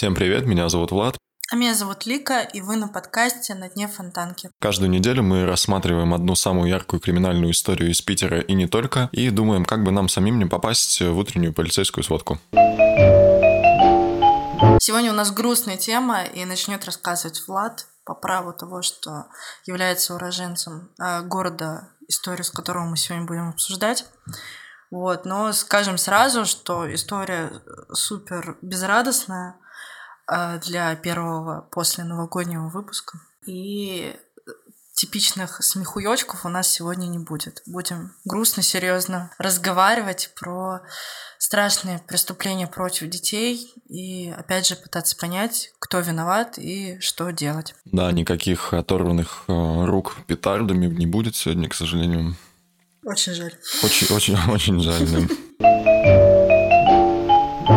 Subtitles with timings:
[0.00, 1.18] Всем привет, меня зовут Влад.
[1.52, 4.48] А меня зовут Лика, и вы на подкасте «На дне фонтанки».
[4.58, 9.28] Каждую неделю мы рассматриваем одну самую яркую криминальную историю из Питера и не только, и
[9.28, 12.38] думаем, как бы нам самим не попасть в утреннюю полицейскую сводку.
[14.80, 19.26] Сегодня у нас грустная тема, и начнет рассказывать Влад по праву того, что
[19.66, 24.06] является уроженцем э, города, историю с которого мы сегодня будем обсуждать.
[24.90, 27.52] Вот, но скажем сразу, что история
[27.92, 29.59] супер безрадостная
[30.64, 33.18] для первого после новогоднего выпуска.
[33.46, 34.16] И
[35.00, 37.62] типичных смехуёчков у нас сегодня не будет.
[37.66, 40.82] Будем грустно, серьезно разговаривать про
[41.38, 47.74] страшные преступления против детей и, опять же, пытаться понять, кто виноват и что делать.
[47.86, 52.36] Да, никаких оторванных э, рук петардами не будет сегодня, к сожалению.
[53.02, 53.54] Очень жаль.
[53.82, 55.96] Очень, очень, очень жаль, да.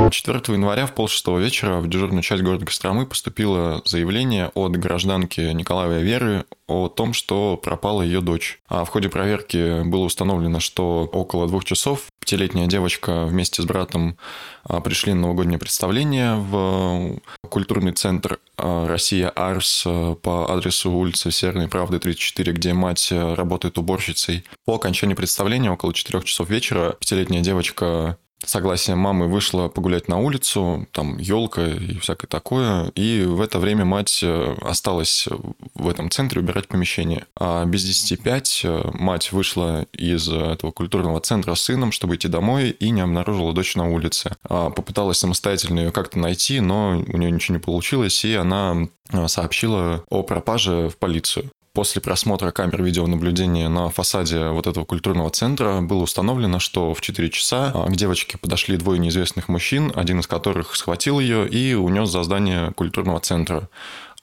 [0.09, 6.03] 4 января в полшестого вечера в дежурную часть города Костромы поступило заявление от гражданки Николаевой
[6.03, 8.59] Веры о том, что пропала ее дочь.
[8.67, 14.17] А в ходе проверки было установлено, что около двух часов пятилетняя девочка вместе с братом
[14.63, 19.83] а, пришли на новогоднее представление в культурный центр а, «Россия Арс»
[20.21, 24.45] по адресу улицы Северной Правды, 34, где мать работает уборщицей.
[24.65, 30.87] По окончании представления, около 4 часов вечера, пятилетняя девочка согласием мамы вышла погулять на улицу,
[30.91, 35.27] там елка и всякое такое, и в это время мать э, осталась
[35.73, 37.25] в этом центре убирать помещение.
[37.35, 42.69] А без 10.05 э, мать вышла из этого культурного центра с сыном, чтобы идти домой,
[42.69, 44.35] и не обнаружила дочь на улице.
[44.43, 49.27] А попыталась самостоятельно ее как-то найти, но у нее ничего не получилось, и она э,
[49.27, 51.49] сообщила о пропаже в полицию.
[51.75, 57.31] После просмотра камер видеонаблюдения на фасаде вот этого культурного центра было установлено, что в 4
[57.31, 62.11] часа а, к девочке подошли двое неизвестных мужчин, один из которых схватил ее и унес
[62.11, 63.69] за здание культурного центра.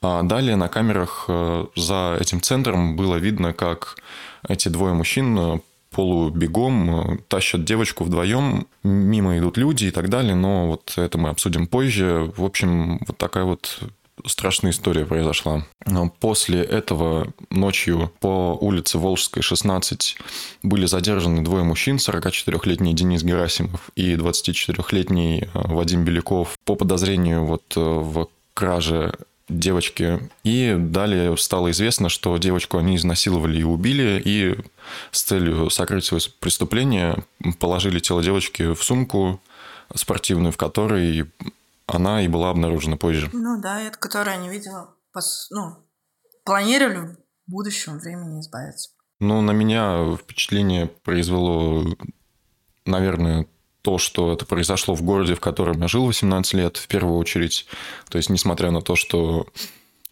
[0.01, 3.97] А далее на камерах э, за этим центром было видно, как
[4.47, 5.59] эти двое мужчин э,
[5.93, 11.27] полубегом э, тащат девочку вдвоем, мимо идут люди и так далее, но вот это мы
[11.27, 12.31] обсудим позже.
[12.37, 13.81] В общем, вот такая вот
[14.25, 15.65] страшная история произошла.
[16.19, 20.17] После этого ночью по улице Волжской, 16,
[20.63, 27.63] были задержаны двое мужчин, 44-летний Денис Герасимов и 24-летний э, Вадим Беляков по подозрению вот
[27.75, 29.13] э, в краже
[29.49, 30.19] девочки.
[30.43, 34.55] И далее стало известно, что девочку они изнасиловали и убили, и
[35.11, 37.23] с целью сокрыть свое преступление
[37.59, 39.41] положили тело девочки в сумку
[39.93, 41.25] спортивную, в которой
[41.91, 43.29] она и была обнаружена позже.
[43.33, 44.95] Ну да, это которая не видела,
[45.51, 45.77] ну,
[46.45, 48.91] планировали в будущем времени избавиться.
[49.19, 51.85] Ну, на меня впечатление произвело,
[52.85, 53.47] наверное,
[53.81, 57.67] то, что это произошло в городе, в котором я жил 18 лет, в первую очередь.
[58.09, 59.47] То есть, несмотря на то, что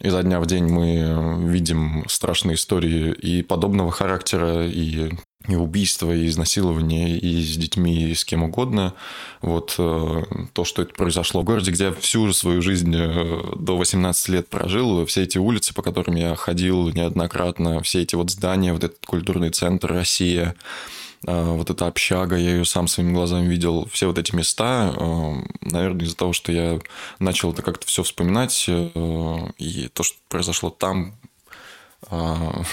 [0.00, 5.10] изо дня в день мы видим страшные истории и подобного характера, и
[5.48, 8.94] и убийства, и изнасилования, и с детьми, и с кем угодно.
[9.40, 13.78] Вот э, то, что это произошло в городе, где я всю свою жизнь э, до
[13.78, 18.74] 18 лет прожил, все эти улицы, по которым я ходил неоднократно, все эти вот здания,
[18.74, 20.56] вот этот культурный центр «Россия»,
[21.26, 24.94] э, вот эта общага, я ее сам своими глазами видел, все вот эти места,
[25.62, 26.78] наверное, из-за того, что я
[27.18, 31.14] начал это как-то все вспоминать, и то, что произошло там,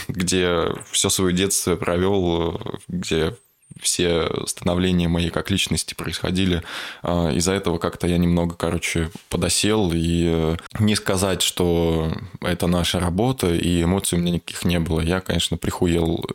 [0.07, 3.35] где все свое детство провел, где
[3.81, 6.63] все становления мои как личности происходили.
[7.03, 9.91] А, из-за этого как-то я немного, короче, подосел.
[9.93, 15.01] И э, не сказать, что это наша работа, и эмоций у меня никаких не было.
[15.01, 16.25] Я, конечно, прихуел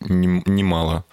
[0.00, 1.04] немало.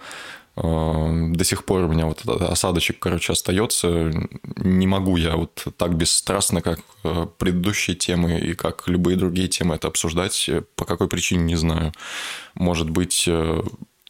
[0.56, 4.10] До сих пор у меня вот осадочек, короче, остается.
[4.56, 9.74] Не могу я вот так бесстрастно, как э, предыдущие темы и как любые другие темы
[9.74, 10.48] это обсуждать.
[10.74, 11.92] По какой причине, не знаю.
[12.54, 13.62] Может быть, э,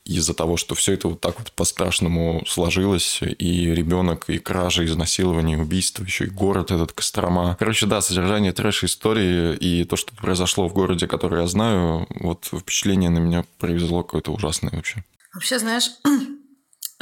[0.07, 4.87] из-за того, что все это вот так вот по-страшному сложилось, и ребенок, и кража, и
[4.87, 7.57] изнасилование, и убийство, еще и город этот Кострома.
[7.59, 13.11] Короче, да, содержание трэш-истории и то, что произошло в городе, который я знаю, вот впечатление
[13.11, 15.03] на меня произвело какое-то ужасное вообще.
[15.35, 15.91] Вообще, знаешь,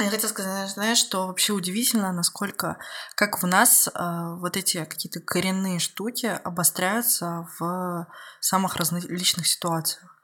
[0.03, 2.77] я хотела сказать, знаешь, что вообще удивительно, насколько,
[3.15, 3.91] как в нас э,
[4.39, 8.07] вот эти какие-то коренные штуки обостряются в
[8.41, 10.14] самых различных ситуациях.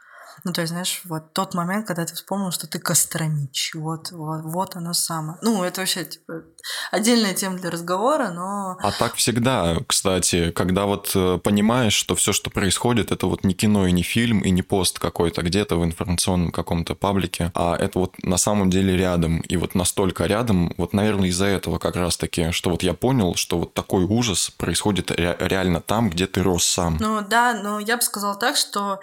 [0.43, 3.73] Ну, то есть, знаешь, вот тот момент, когда ты вспомнил, что ты Костромич.
[3.75, 5.37] Вот, вот, вот оно самое.
[5.41, 6.43] Ну, это вообще, типа,
[6.91, 8.77] отдельная тема для разговора, но...
[8.81, 13.53] А так всегда, кстати, когда вот э, понимаешь, что все, что происходит, это вот не
[13.53, 17.99] кино и не фильм, и не пост какой-то где-то в информационном каком-то паблике, а это
[17.99, 19.41] вот на самом деле рядом.
[19.41, 23.59] И вот настолько рядом, вот, наверное, из-за этого как раз-таки, что вот я понял, что
[23.59, 26.97] вот такой ужас происходит ре- реально там, где ты рос сам.
[26.99, 28.99] Ну, да, но я бы сказала так, что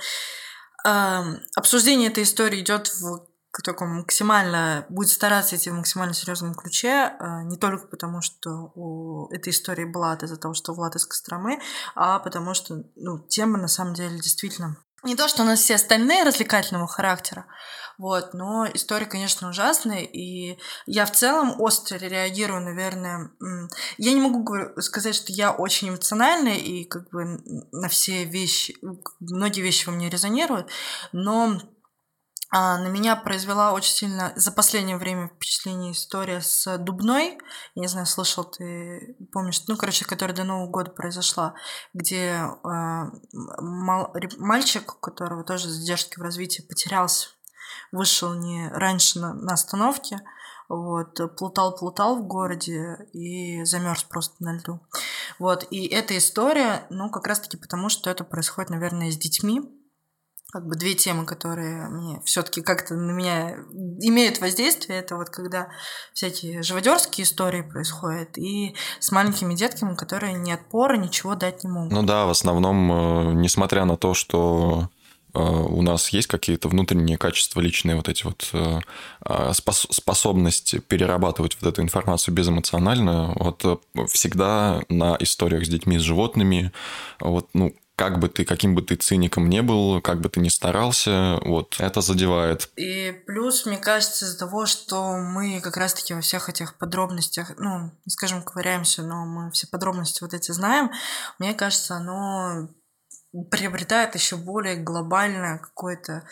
[1.56, 3.26] обсуждение этой истории идет в
[3.64, 9.28] таком максимально будет стараться идти в максимально серьезном ключе, а, не только потому, что у
[9.32, 11.58] этой истории Влад из-за того, что Влад из Костромы,
[11.94, 15.76] а потому что ну, тема на самом деле действительно не то, что у нас все
[15.76, 17.46] остальные развлекательного характера,
[17.98, 20.56] вот, но история, конечно, ужасная, и
[20.86, 23.32] я в целом остро реагирую, наверное.
[23.98, 27.40] Я не могу сказать, что я очень эмоциональная, и как бы
[27.72, 28.76] на все вещи,
[29.18, 30.70] многие вещи во мне резонируют,
[31.10, 31.58] но
[32.50, 37.36] а, на меня произвела очень сильно за последнее время впечатление история с Дубной.
[37.74, 41.54] Я не знаю, слышал ты, помнишь, ну, короче, которая до Нового года произошла,
[41.92, 42.48] где э,
[43.32, 47.30] мал, мальчик, у которого тоже задержки в развитии, потерялся
[47.92, 50.20] вышел не раньше на, на остановке,
[50.68, 54.80] вот, плутал-плутал в городе и замерз просто на льду.
[55.38, 59.62] Вот, и эта история, ну, как раз-таки потому, что это происходит, наверное, с детьми,
[60.50, 63.56] как бы две темы, которые мне все-таки как-то на меня
[64.00, 65.68] имеют воздействие, это вот когда
[66.14, 71.92] всякие живодерские истории происходят, и с маленькими детками, которые ни отпора, ничего дать не могут.
[71.92, 74.88] Ну да, в основном, э, несмотря на то, что
[75.34, 78.80] у нас есть какие-то внутренние качества личные, вот эти вот э,
[79.20, 83.76] а, способность перерабатывать вот эту информацию безэмоционально, вот э,
[84.08, 86.72] всегда на историях с детьми, с животными,
[87.20, 90.48] вот, ну, как бы ты, каким бы ты циником не был, как бы ты ни
[90.48, 92.70] старался, вот это задевает.
[92.76, 97.90] И плюс, мне кажется, из-за того, что мы как раз-таки во всех этих подробностях, ну,
[98.06, 100.92] не скажем, ковыряемся, но мы все подробности вот эти знаем,
[101.40, 102.68] мне кажется, оно
[103.50, 106.22] приобретает еще более глобальное какое-то э,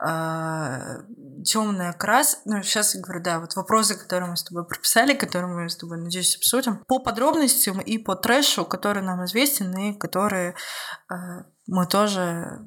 [0.00, 1.00] а,
[1.44, 2.40] темный окрас.
[2.44, 5.76] Ну, сейчас я говорю, да, вот вопросы, которые мы с тобой прописали, которые мы с
[5.76, 10.54] тобой, надеюсь, обсудим, по подробностям и по трэшу, которые нам известен и которые
[11.10, 11.14] э,
[11.66, 12.60] мы тоже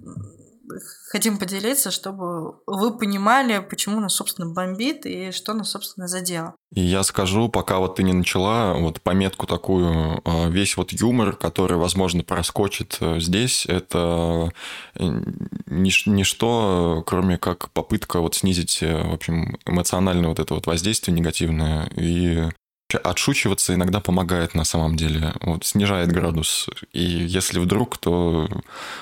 [1.10, 6.56] хотим поделиться, чтобы вы понимали, почему нас, собственно, бомбит и что нас, собственно, задело.
[6.74, 11.36] И я скажу, пока вот ты не начала, вот пометку такую, а, весь вот юмор,
[11.36, 14.52] который, возможно, проскочит э, здесь, это
[14.96, 15.22] э,
[15.66, 21.88] ничто, кроме как попытка вот снизить, э, в общем, эмоциональное вот это вот воздействие негативное
[21.98, 22.50] и
[22.98, 26.70] Отшучиваться иногда помогает на самом деле, вот, снижает градус.
[26.94, 28.48] И если вдруг, то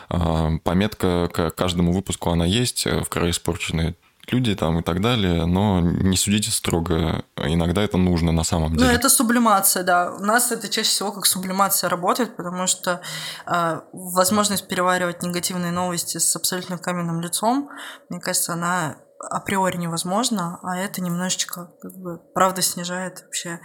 [0.09, 3.95] э, пометка к каждому выпуску она есть э, в крае испорченные
[4.31, 7.23] люди там и так далее, но не судите строго.
[7.35, 8.85] Иногда это нужно на самом деле.
[8.85, 10.13] Ну, это сублимация, да.
[10.13, 13.01] У нас это чаще всего как сублимация работает, потому что
[13.45, 17.69] э, возможность переваривать негативные новости с абсолютно каменным лицом,
[18.09, 23.59] мне кажется, она априори невозможно, а это немножечко, как бы, правда снижает вообще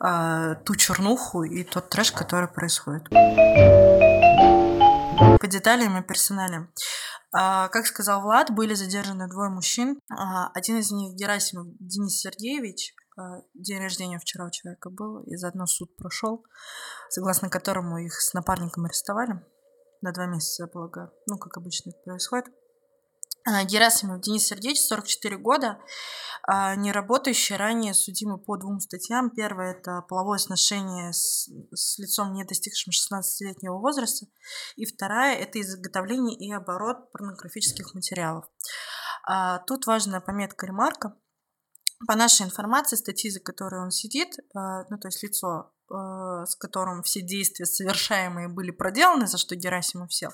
[0.00, 3.08] э, ту чернуху и тот трэш, который происходит.
[5.40, 6.72] По деталям и персоналям.
[7.32, 10.00] А, как сказал Влад, были задержаны двое мужчин.
[10.10, 12.94] А, один из них Герасимов Денис Сергеевич.
[13.52, 16.42] День рождения вчера у человека был, и заодно суд прошел,
[17.10, 19.44] согласно которому их с напарником арестовали
[20.00, 21.12] на два месяца, я полагаю.
[21.26, 22.46] Ну, как обычно это происходит.
[23.50, 25.80] А, Герасимов Денис Сергеевич, 44 года,
[26.46, 29.30] а, не работающий, ранее судимый по двум статьям.
[29.30, 34.26] Первое– это половое сношение с, с лицом, не достигшим 16-летнего возраста.
[34.76, 38.44] И вторая– это изготовление и оборот порнографических материалов.
[39.26, 41.16] А, тут важная пометка ремарка.
[42.06, 47.02] По нашей информации, статьи, за которые он сидит, ну то есть лицо Э, с которым
[47.02, 50.30] все действия совершаемые были проделаны, за что Герасимов сел,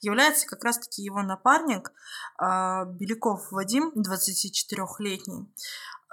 [0.00, 1.92] является как раз-таки его напарник
[2.38, 5.52] а, Беляков Вадим, 24-летний,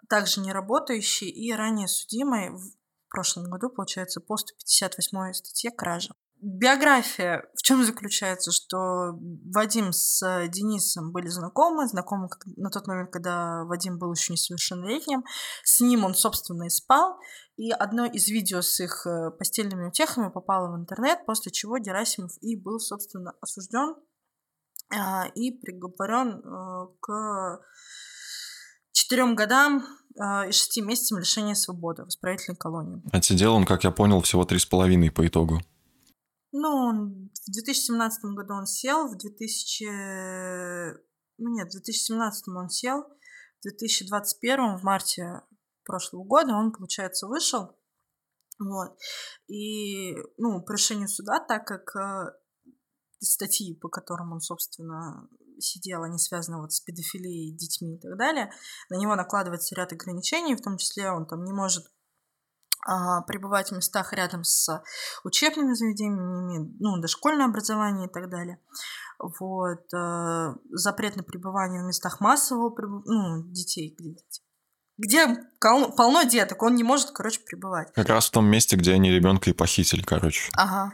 [0.09, 2.71] также не работающий и ранее судимый в
[3.09, 6.13] прошлом году, получается, по 158 статье кражи.
[6.41, 9.19] Биография в чем заключается, что
[9.53, 15.23] Вадим с Денисом были знакомы, знакомы на тот момент, когда Вадим был еще несовершеннолетним.
[15.63, 17.19] С ним он, собственно, и спал.
[17.57, 22.31] И одно из видео с их э, постельными утехами попало в интернет, после чего Герасимов
[22.39, 23.95] и был, собственно, осужден
[24.91, 27.61] а, и приговорен э, к
[28.93, 29.83] четырем годам
[30.15, 33.03] э, и шести месяцам лишения свободы в исправительной колонии.
[33.11, 35.59] Отсидел он, как я понял, всего три с половиной по итогу.
[36.51, 43.03] Ну, в 2017 году он сел, в 2000 ну нет, в 2017 он сел,
[43.59, 45.41] в 2021 в марте
[45.85, 47.75] прошлого года он, получается, вышел.
[48.59, 48.97] Вот.
[49.47, 52.33] И, ну, по решению суда, так как э,
[53.19, 55.29] статьи, по которым он, собственно,
[55.59, 58.51] сидел, они связаны вот с педофилией, детьми и так далее,
[58.89, 61.85] на него накладывается ряд ограничений, в том числе он там не может
[63.27, 64.81] пребывать в местах рядом с
[65.23, 68.59] учебными заведениями, ну, дошкольное образование и так далее.
[69.19, 69.93] Вот.
[69.93, 72.73] А, запрет на пребывание в местах массового
[73.05, 74.41] ну, детей, где дети
[74.99, 75.27] где
[75.61, 77.91] полно деток, он не может, короче, пребывать.
[77.93, 80.51] Как раз в том месте, где они ребенка и похитили, короче.
[80.57, 80.91] Ага.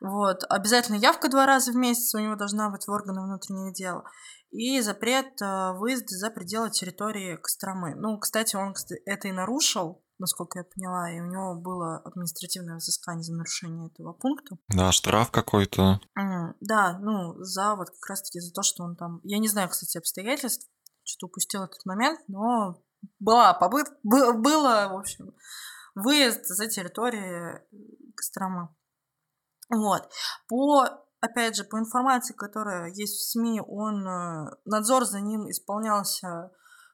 [0.00, 0.44] Вот.
[0.48, 4.02] Обязательно явка два раза в месяц у него должна быть в органы внутренних дел.
[4.50, 7.94] И запрет э, выезда за пределы территории Костромы.
[7.96, 13.22] Ну, кстати, он это и нарушил, насколько я поняла, и у него было административное взыскание
[13.22, 14.56] за нарушение этого пункта.
[14.68, 16.00] Да, штраф какой-то.
[16.18, 19.20] Mm, да, ну, за вот как раз-таки за то, что он там...
[19.24, 20.68] Я не знаю, кстати, обстоятельств,
[21.02, 22.82] что-то упустил этот момент, но
[23.18, 23.86] была побыт...
[24.02, 25.34] Было, в общем,
[25.94, 27.62] выезд за территорию
[28.14, 28.68] Костромы.
[29.70, 30.08] Вот.
[30.48, 36.50] По опять же, по информации, которая есть в СМИ, он, э, надзор за ним исполнялся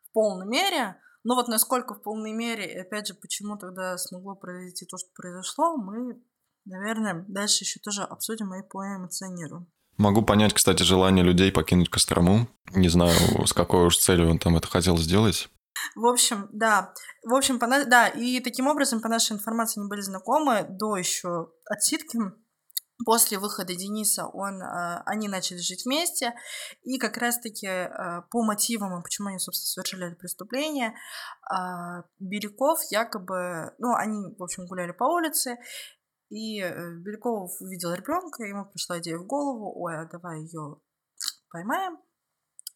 [0.08, 4.34] в полной мере, но вот насколько в полной мере, и опять же, почему тогда смогло
[4.34, 6.22] произойти то, что произошло, мы,
[6.64, 9.66] наверное, дальше еще тоже обсудим и поэмоционируем.
[9.96, 12.48] Могу понять, кстати, желание людей покинуть Кострому.
[12.74, 13.14] Не знаю,
[13.46, 15.50] с какой уж целью он там это хотел сделать.
[15.94, 16.94] В общем, да.
[17.22, 21.52] В общем, по, да, и таким образом, по нашей информации, они были знакомы до еще
[21.66, 22.18] отсидки.
[23.04, 26.34] После выхода Дениса он, э, они начали жить вместе,
[26.82, 30.94] и как раз-таки э, по мотивам, почему они, собственно, совершили преступление,
[31.50, 35.56] э, Беляков якобы, ну, они, в общем, гуляли по улице,
[36.28, 40.76] и Беляков увидел ребенка, ему пришла идея в голову, ой, а давай ее
[41.50, 41.98] поймаем,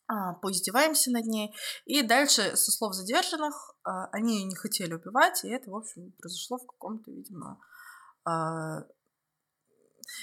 [0.08, 1.54] а, поиздеваемся над ней.
[1.84, 6.58] И дальше, со слов задержанных, они ее не хотели убивать, и это, в общем, произошло
[6.58, 7.60] в каком-то, видимо,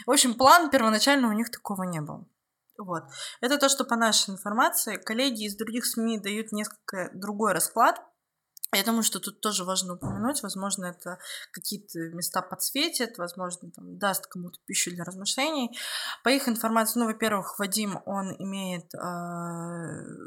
[0.06, 2.26] в общем, план первоначально у них такого не было.
[2.78, 3.04] Вот.
[3.42, 4.98] Это то, что по нашей информации.
[4.98, 8.02] Коллеги из других СМИ дают несколько другой расклад.
[8.74, 10.42] Я думаю, что тут тоже важно упомянуть.
[10.42, 11.20] Возможно, это
[11.52, 15.78] какие-то места подсветит, возможно, там, даст кому-то пищу для размышлений.
[16.24, 18.98] По их информации, ну, во-первых, Вадим, он имеет э,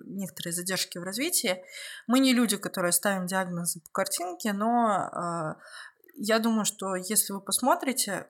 [0.04, 1.64] некоторые задержки в развитии.
[2.06, 5.54] Мы не люди, которые ставим диагнозы по картинке, но э,
[6.16, 8.28] я думаю, что если вы посмотрите,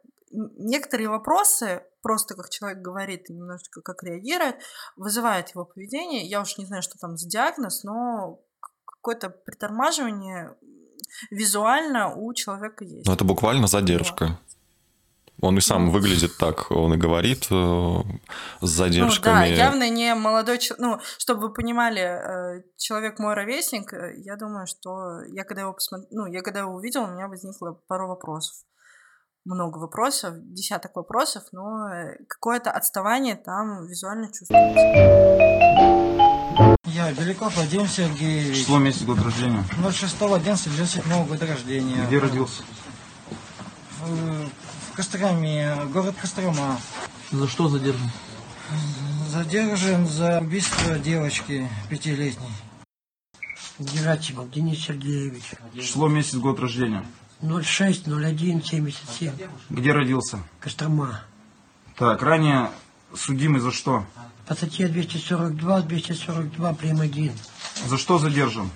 [0.59, 4.57] некоторые вопросы, просто как человек говорит и немножечко как реагирует,
[4.97, 6.27] вызывает его поведение.
[6.27, 8.41] Я уж не знаю, что там за диагноз, но
[8.85, 10.57] какое-то притормаживание
[11.31, 13.07] визуально у человека есть.
[13.07, 14.39] Ну, это буквально задержка.
[15.41, 18.01] Он и сам ну, выглядит так, он и говорит э,
[18.61, 19.35] с задержками.
[19.35, 20.81] Ну, да, явно не молодой человек.
[20.87, 25.73] Ну, чтобы вы понимали, э, человек мой ровесник, э, я думаю, что я когда его
[25.73, 28.55] посмотрел, ну, я когда его увидел, у меня возникло пару вопросов
[29.45, 34.81] много вопросов, десяток вопросов, но э, какое-то отставание там визуально чувствуется.
[36.87, 38.59] Я Беляков Вадим Сергеевич.
[38.59, 39.65] Число, месяц, год рождения?
[39.91, 42.07] 06 11 97 года рождения.
[42.07, 42.63] Где родился?
[44.01, 46.79] В, в Костроме, город Кострома.
[47.33, 48.11] За что задержан?
[49.29, 52.51] Задержан за убийство девочки пятилетней.
[53.79, 55.43] Герасимов Денис Сергеевич.
[55.75, 57.05] Число, месяц, год рождения?
[57.45, 59.33] 06 01 77.
[59.71, 60.39] Где родился?
[60.61, 61.21] Кострома.
[61.97, 62.71] Так, ранее
[63.15, 64.07] судимый за что?
[64.47, 67.01] По статье 242, 242, прим.
[67.01, 67.33] 1.
[67.87, 68.71] За что задержан?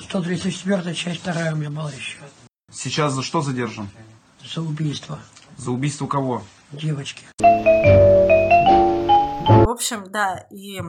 [0.00, 2.18] 134 часть 2 у меня была еще.
[2.72, 3.88] Сейчас за что задержан?
[4.54, 5.18] За убийство.
[5.56, 6.42] За убийство кого?
[6.72, 7.24] Девочки.
[9.46, 10.80] В общем, да, и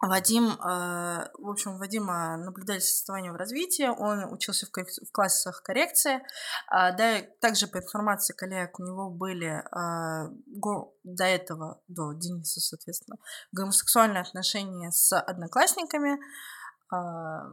[0.00, 6.20] Вадим, э, в общем, Вадима наблюдали состояние в развитии, он учился в, в классах коррекции,
[6.68, 10.28] а, да, также по информации коллег у него были а,
[11.02, 13.16] до этого, до Дениса, соответственно,
[13.50, 16.20] гомосексуальные отношения с одноклассниками,
[16.92, 17.48] а,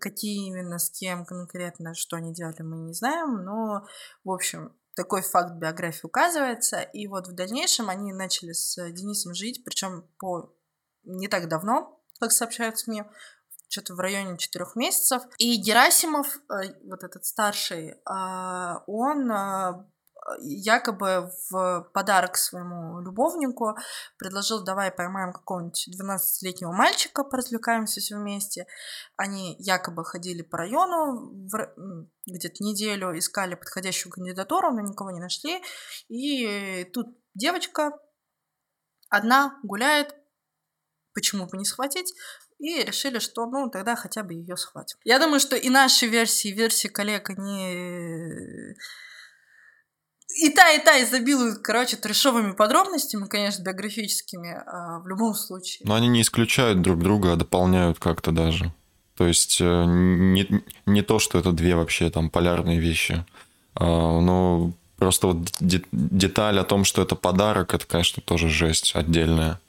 [0.00, 3.86] какие именно, с кем конкретно, что они делали, мы не знаем, но,
[4.22, 9.64] в общем, такой факт биографии указывается, и вот в дальнейшем они начали с Денисом жить,
[9.64, 10.54] причем по
[11.04, 13.04] не так давно, как сообщают СМИ,
[13.68, 15.22] что-то в районе четырех месяцев.
[15.38, 19.86] И Герасимов, э, вот этот старший, а, он а,
[20.40, 23.76] якобы в подарок своему любовнику
[24.18, 28.66] предложил, давай поймаем какого-нибудь 12-летнего мальчика, поразвлекаемся все вместе.
[29.16, 31.32] Они якобы ходили по району
[32.26, 35.62] где-то неделю, искали подходящую кандидатуру, но никого не нашли.
[36.08, 37.98] И тут девочка
[39.08, 40.14] одна гуляет
[41.14, 42.12] почему бы не схватить,
[42.58, 44.98] и решили, что ну тогда хотя бы ее схватим.
[45.04, 48.74] Я думаю, что и наши версии, и версии коллег, они
[50.34, 55.86] и та, и та изобилуют, короче, трешовыми подробностями, конечно, биографическими, а в любом случае.
[55.86, 58.72] Но они не исключают друг друга, а дополняют как-то даже.
[59.16, 63.26] То есть э, не, не то, что это две вообще там полярные вещи,
[63.74, 68.92] а, но просто вот де- деталь о том, что это подарок, это, конечно, тоже жесть
[68.94, 69.60] отдельная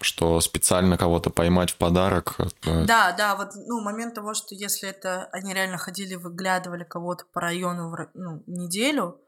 [0.00, 2.36] что специально кого-то поймать в подарок.
[2.64, 7.40] Да, да, вот ну, момент того, что если это они реально ходили, выглядывали кого-то по
[7.40, 9.20] району в, ну, неделю,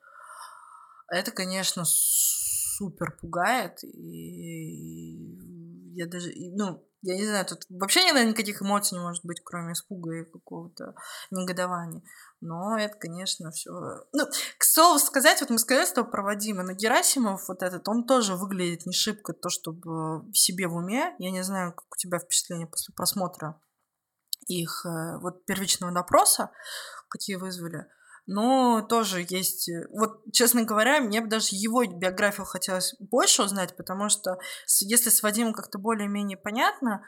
[1.11, 3.83] это, конечно, супер пугает.
[3.83, 9.73] И я даже, ну, я не знаю, тут вообще никаких эмоций не может быть, кроме
[9.73, 10.95] испуга и какого-то
[11.31, 12.03] негодования.
[12.41, 13.71] Но это, конечно, все.
[14.13, 14.25] Ну,
[14.59, 18.07] к слову сказать, вот мы сказали с тобой про Вадима, но Герасимов вот этот, он
[18.07, 21.15] тоже выглядит не шибко то, чтобы себе в уме.
[21.19, 23.61] Я не знаю, как у тебя впечатление после просмотра
[24.47, 26.51] их э, вот первичного допроса,
[27.09, 27.87] какие вызвали.
[28.27, 29.69] Но тоже есть...
[29.69, 34.39] Э, вот, честно говоря, мне бы даже его биографию хотелось больше узнать, потому что
[34.81, 37.03] если с Вадимом как-то более-менее понятно,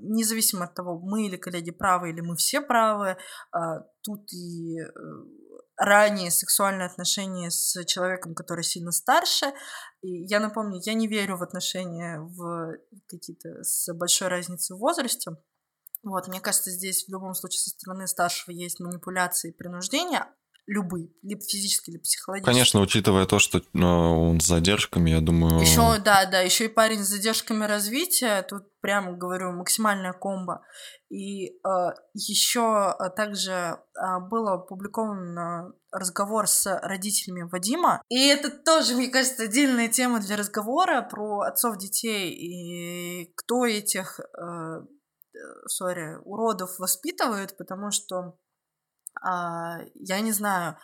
[0.00, 3.16] независимо от того, мы или коллеги правы, или мы все правы,
[3.52, 4.86] а, тут и э,
[5.76, 9.46] ранее сексуальные отношения с человеком, который сильно старше.
[10.02, 12.76] И я напомню, я не верю в отношения в
[13.08, 15.32] какие-то с большой разницей в возрасте.
[16.02, 20.26] Вот, мне кажется, здесь в любом случае со стороны старшего есть манипуляции и принуждение,
[20.70, 22.52] любые, либо физические, либо психологические.
[22.52, 25.60] Конечно, учитывая то, что ну, он с задержками, я думаю...
[25.60, 30.62] Еще, да, да, еще и парень с задержками развития, тут прямо говорю, максимальная комба.
[31.08, 31.50] И э,
[32.14, 33.78] еще э, также э,
[34.30, 38.00] был опубликован разговор с родителями Вадима.
[38.08, 44.20] И это тоже, мне кажется, отдельная тема для разговора про отцов детей и кто этих
[44.20, 44.86] э,
[45.66, 48.36] сори, уродов воспитывают, потому что
[49.22, 50.76] я не знаю,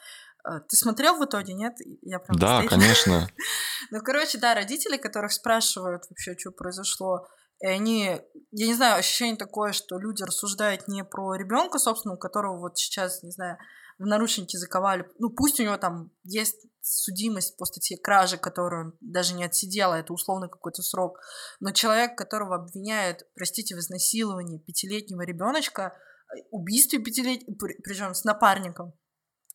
[0.46, 1.74] а, ты смотрел в итоге, нет?
[2.02, 2.70] Я прям да, стоит.
[2.70, 3.28] конечно.
[3.90, 7.26] ну, короче, да, родители, которых спрашивают вообще, что произошло,
[7.60, 8.20] и они,
[8.52, 12.78] я не знаю, ощущение такое, что люди рассуждают не про ребенка, собственно, у которого вот
[12.78, 13.58] сейчас, не знаю,
[13.98, 15.08] в наручники заковали.
[15.18, 19.92] Ну, пусть у него там есть судимость по статье кражи, которую он даже не отсидел,
[19.92, 21.18] а это условно какой-то срок.
[21.60, 26.05] Но человек, которого обвиняют, простите, в изнасиловании пятилетнего ребеночка, э,
[26.50, 28.94] убийстве пятилетнего, причем с напарником,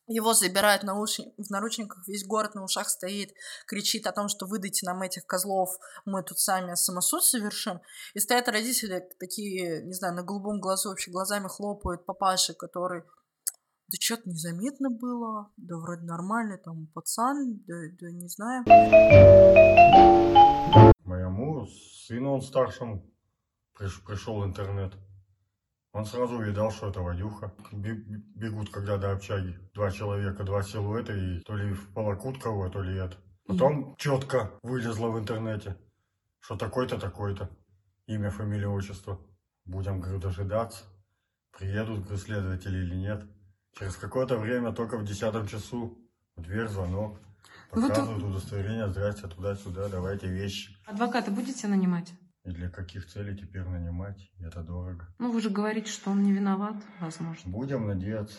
[0.06, 3.32] его забирают в наручниках, весь город на ушах стоит,
[3.66, 5.70] кричит о том, что выдайте нам этих козлов,
[6.04, 7.80] мы тут сами самосуд совершим.
[8.14, 13.02] И стоят родители такие, не знаю, на голубом глазу вообще глазами хлопают папаши, который
[13.88, 18.64] да что-то незаметно было, да вроде нормально, там пацан, да, да не знаю.
[21.04, 23.04] Моему сыну, он старшему,
[23.74, 24.94] приш, пришел интернет.
[25.92, 27.52] Он сразу увидал, что это Вадюха.
[27.70, 29.58] Бегут, когда до общаги.
[29.74, 33.16] Два человека, два силуэта, и то ли в полокут кого, то ли это.
[33.46, 35.76] Потом четко вылезло в интернете,
[36.40, 37.50] что такой-то, такой-то.
[38.06, 39.20] Имя, фамилия, отчество.
[39.64, 40.84] Будем, говорю, дожидаться.
[41.56, 43.24] Приедут, следователи или нет.
[43.78, 45.98] Через какое-то время, только в десятом часу,
[46.36, 47.20] в дверь звонок.
[47.74, 50.76] Ну Показывают удостоверение, здрасте, туда-сюда, давайте вещи.
[50.86, 52.12] Адвоката будете нанимать?
[52.44, 54.30] И для каких целей теперь нанимать?
[54.40, 55.06] Это дорого.
[55.18, 57.50] Ну, вы же говорите, что он не виноват, возможно.
[57.50, 58.38] Будем надеяться.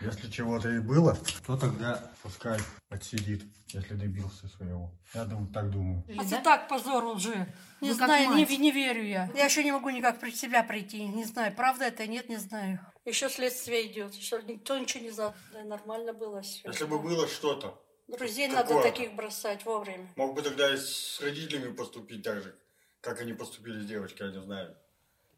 [0.00, 4.92] Если чего-то и было, то тогда пускай отсидит, если добился своего.
[5.14, 6.04] Я думаю, так думаю.
[6.18, 7.46] А ты так позор уже.
[7.80, 9.30] Не Вы знаю, не, не верю я.
[9.36, 11.06] Я еще не могу никак при себя прийти.
[11.06, 12.80] Не знаю, правда это, нет, не знаю.
[13.04, 14.14] Еще следствие идет.
[14.14, 15.34] Еще никто ничего не знает.
[15.52, 16.66] Да, нормально было все.
[16.66, 17.80] Если бы было что-то.
[18.08, 20.12] Друзей такое, надо таких бросать вовремя.
[20.16, 22.54] Мог бы тогда и с родителями поступить так же,
[23.00, 24.76] как они поступили с девочкой, я не знаю.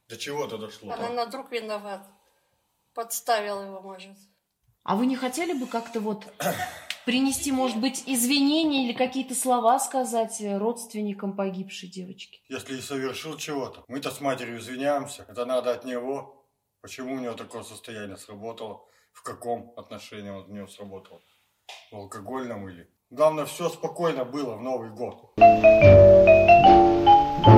[0.08, 0.92] До чего-то дошло.
[0.92, 2.06] Она на друг виноват.
[2.94, 4.16] Подставил его, может.
[4.82, 6.24] А вы не хотели бы как-то вот
[7.04, 12.40] принести, может быть, извинения или какие-то слова сказать родственникам погибшей девочки?
[12.48, 15.24] Если и совершил чего-то, мы-то с матерью извиняемся.
[15.28, 16.46] Это надо от него.
[16.80, 18.88] Почему у него такое состояние сработало?
[19.12, 21.20] В каком отношении он у него сработало?
[21.92, 22.88] Алкогольном или?
[23.10, 25.32] Главное, все спокойно было в Новый год.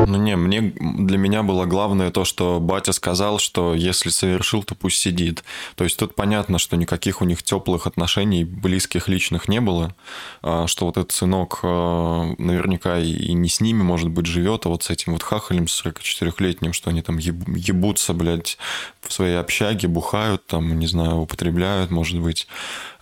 [0.09, 4.75] Ну не, мне для меня было главное то, что батя сказал, что если совершил, то
[4.75, 5.45] пусть сидит.
[5.77, 9.95] То есть тут понятно, что никаких у них теплых отношений, близких личных не было,
[10.41, 14.71] а, что вот этот сынок а, наверняка и не с ними, может быть, живет, а
[14.71, 18.57] вот с этим вот хахалем 44-летним, что они там ебутся, блядь,
[19.03, 22.47] в своей общаге, бухают, там, не знаю, употребляют, может быть.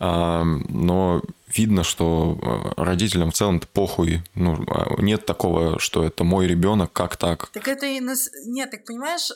[0.01, 1.23] А, но
[1.57, 2.38] видно, что
[2.77, 4.23] э, родителям в целом-то похуй.
[4.35, 7.49] Ну, а нет такого, что это мой ребенок, как так?
[7.51, 8.31] Так это и нас...
[8.47, 9.31] Нет, так понимаешь,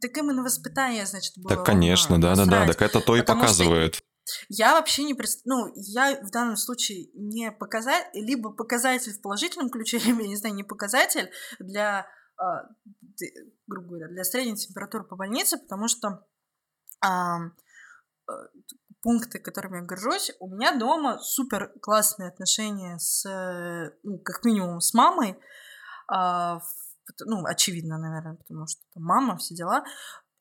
[0.00, 1.56] так именно воспитание, значит, было.
[1.56, 4.00] Так, конечно, да-да-да, так это то и показывает.
[4.48, 9.70] Я вообще не представляю, ну, я в данном случае не показатель, либо показатель в положительном
[9.70, 12.06] ключе, либо, я не знаю, не показатель для,
[12.40, 12.44] э,
[13.66, 16.26] грубо говоря, для средней температуры по больнице, потому что
[17.04, 17.08] э,
[19.06, 23.24] пункты, которыми я горжусь, у меня дома супер классные отношения с,
[24.02, 25.38] ну, как минимум, с мамой,
[26.12, 26.58] э,
[27.20, 29.84] ну, очевидно, наверное, потому что мама, все дела.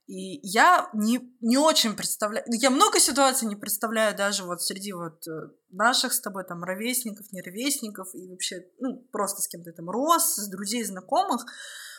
[0.08, 5.28] И я не, не очень представляю, я много ситуаций не представляю даже вот среди вот
[5.28, 9.72] э, наших с тобой там ровесников, не ровесников и вообще, ну, просто с кем то
[9.74, 11.46] там рос, с друзей, знакомых.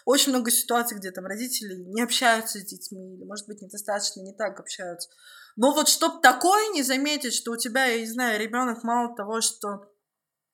[0.04, 4.32] Очень много ситуаций, где там родители не общаются с детьми или, может быть, недостаточно, не
[4.32, 5.10] так общаются.
[5.56, 9.40] Но вот чтоб такое не заметить, что у тебя, я не знаю, ребенок мало того,
[9.40, 9.86] что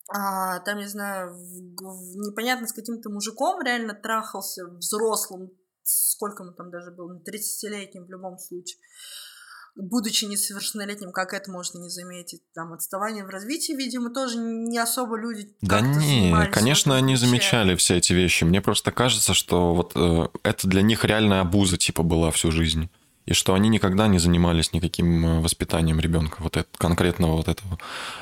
[0.08, 5.50] а, там, не знаю, в, в, непонятно с каким-то мужиком реально трахался взрослым,
[5.82, 8.78] сколько ему там даже было, 30-летним в любом случае,
[9.74, 12.42] будучи несовершеннолетним, как это можно не заметить?
[12.52, 15.56] Там отставание в развитии, видимо, тоже не особо люди.
[15.62, 18.44] Да не, конечно, они замечали все эти вещи.
[18.44, 22.90] Мне просто кажется, что вот э, это для них реальная обуза типа была всю жизнь
[23.24, 27.78] и что они никогда не занимались никаким э, воспитанием ребенка, вот это, конкретного вот этого.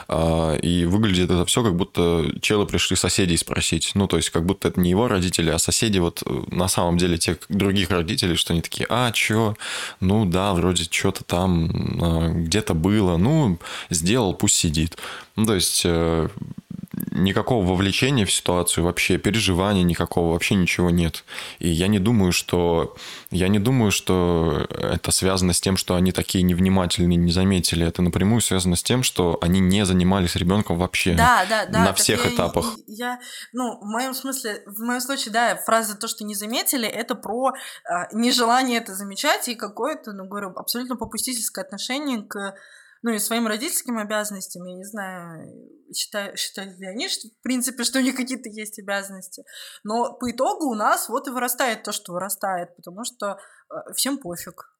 [0.09, 3.93] А, и выглядит это все, как будто челы пришли соседей спросить.
[3.95, 6.99] Ну, то есть, как будто это не его родители, а соседи вот э, на самом
[6.99, 9.57] деле тех других родителей, что они такие, а, чё?
[10.01, 11.71] Ну, да, вроде что-то там
[12.03, 13.59] а, где-то было, ну,
[13.89, 14.99] сделал, пусть сидит.
[15.37, 16.29] Ну, то есть, э,
[17.11, 21.25] никакого вовлечения в ситуацию, вообще переживания никакого, вообще ничего нет.
[21.59, 22.97] И я не думаю, что
[23.31, 27.87] я не думаю, что это связано с тем, что они такие невнимательные, не заметили.
[27.87, 31.93] Это напрямую связано с тем, что они не занимались ребенком вообще да, да, да, на
[31.95, 32.77] всех я, этапах.
[32.87, 33.21] Я,
[33.53, 37.51] ну, в моем смысле, в моем случае, да, фраза то, что не заметили, это про
[37.51, 37.53] э,
[38.13, 42.55] нежелание это замечать и какое-то, ну, говорю, абсолютно попустительское отношение к
[43.03, 45.49] ну и своим родительским обязанностям, я не знаю,
[45.95, 49.45] считаю, считают ли они, что, в принципе, что у них какие-то есть обязанности.
[49.85, 53.39] Но по итогу у нас вот и вырастает то, что вырастает, потому что
[53.71, 54.75] э, всем пофиг.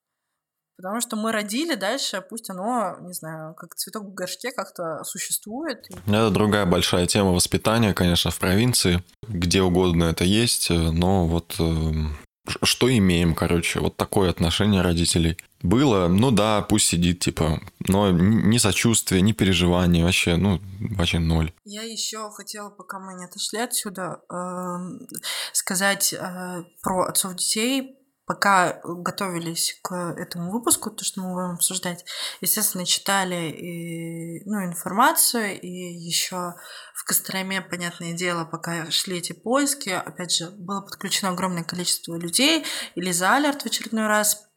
[0.77, 5.87] Потому что мы родили дальше, пусть оно, не знаю, как цветок в горшке как-то существует.
[6.07, 9.03] Это другая большая тема воспитания, конечно, в провинции.
[9.29, 12.17] Где угодно это есть, но вот эм,
[12.63, 15.37] что имеем, короче, вот такое отношение родителей.
[15.63, 20.61] Было, ну да, пусть сидит, типа, но ни сочувствия, ни переживаний, вообще, ну,
[20.97, 21.53] вообще ноль.
[21.65, 25.07] Я еще хотела, пока мы не отошли отсюда, э,
[25.53, 32.05] сказать э, про отцов детей, пока готовились к этому выпуску, то, что мы будем обсуждать,
[32.41, 36.55] естественно, читали и, ну, информацию, и еще
[36.95, 42.65] в Костроме, понятное дело, пока шли эти поиски, опять же, было подключено огромное количество людей,
[42.95, 44.50] и Лиза Алерт в очередной раз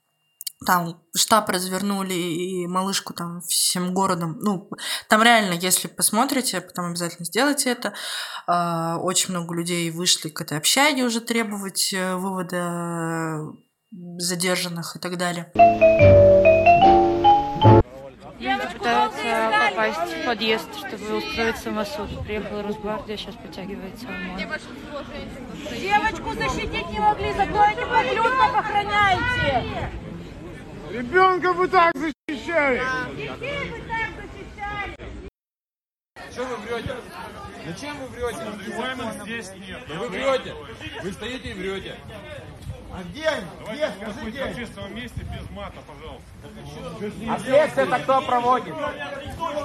[0.65, 4.38] там штаб развернули и малышку там всем городом.
[4.41, 4.69] Ну,
[5.10, 7.93] там реально, если посмотрите, потом обязательно сделайте это.
[8.47, 13.54] Э, очень много людей вышли к этой общаге уже требовать э, вывода
[14.17, 15.52] задержанных и так далее.
[18.73, 22.10] Пытаются попасть в подъезд, чтобы устроить самосуд.
[22.26, 24.38] Приехала Росгвардия, сейчас подтягивается ОМОН.
[25.80, 30.02] Девочку защитить не могли, закройте подлюдков охраняете!
[30.93, 32.79] Ребенка вы так защищали!
[33.15, 34.95] Детей вы так защищали!
[36.32, 36.95] Что вы врете?
[37.65, 39.23] Зачем вы врете?
[39.23, 39.82] здесь нет.
[39.89, 40.56] Вы врете.
[41.01, 41.95] Вы стоите и врете.
[42.93, 43.47] А где они?
[43.71, 43.89] Где?
[43.89, 44.43] Скажи, где?
[44.43, 46.27] в общественном месте без мата, пожалуйста.
[47.27, 48.75] А следствие это кто проводит?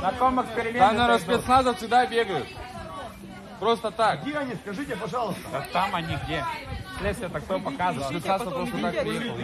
[0.01, 0.79] На ком эксперименте?
[0.79, 2.49] Да, наверное, спецназов всегда бегают.
[3.61, 4.23] Просто так.
[4.23, 4.55] Где они?
[4.55, 5.43] Скажите, пожалуйста.
[5.53, 6.43] Да там они где?
[7.01, 8.09] Следствие это кто показывает?
[8.09, 9.37] Спецназ просто так приехал.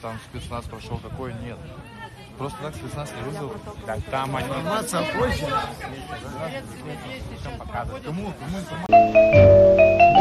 [0.00, 1.56] Там спецназ прошел такой, нет.
[2.36, 3.54] Просто так спецназ не вызвал.
[3.86, 4.48] Так там они.
[4.48, 5.46] Информация позже.
[8.04, 8.32] Кому?
[8.32, 10.11] Кому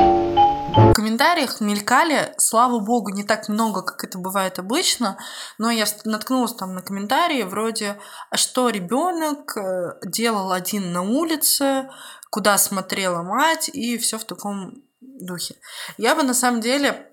[0.92, 5.18] В комментариях мелькали, слава богу, не так много, как это бывает обычно,
[5.58, 7.98] но я наткнулась там на комментарии вроде,
[8.30, 11.90] а что ребенок э, делал один на улице,
[12.30, 15.56] куда смотрела мать и все в таком духе.
[15.98, 17.10] Я бы на самом деле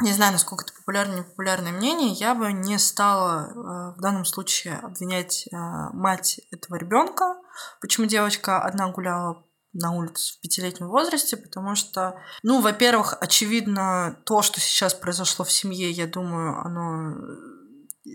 [0.00, 4.74] не знаю, насколько это популярное популярное мнение, я бы не стала э, в данном случае
[4.78, 5.56] обвинять э,
[5.92, 7.36] мать этого ребенка.
[7.80, 9.44] Почему девочка одна гуляла
[9.78, 15.52] на улицу в пятилетнем возрасте, потому что, ну, во-первых, очевидно, то, что сейчас произошло в
[15.52, 17.16] семье, я думаю, оно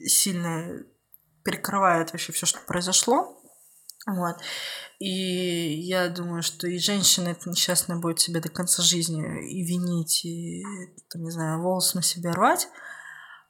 [0.06, 0.84] сильно
[1.44, 3.40] перекрывает вообще все, что произошло.
[4.06, 4.36] Вот.
[5.00, 10.26] И я думаю, что и женщина это несчастная будет себя до конца жизни и винить,
[10.26, 10.64] и,
[11.10, 12.68] там, не знаю, волосы на себе рвать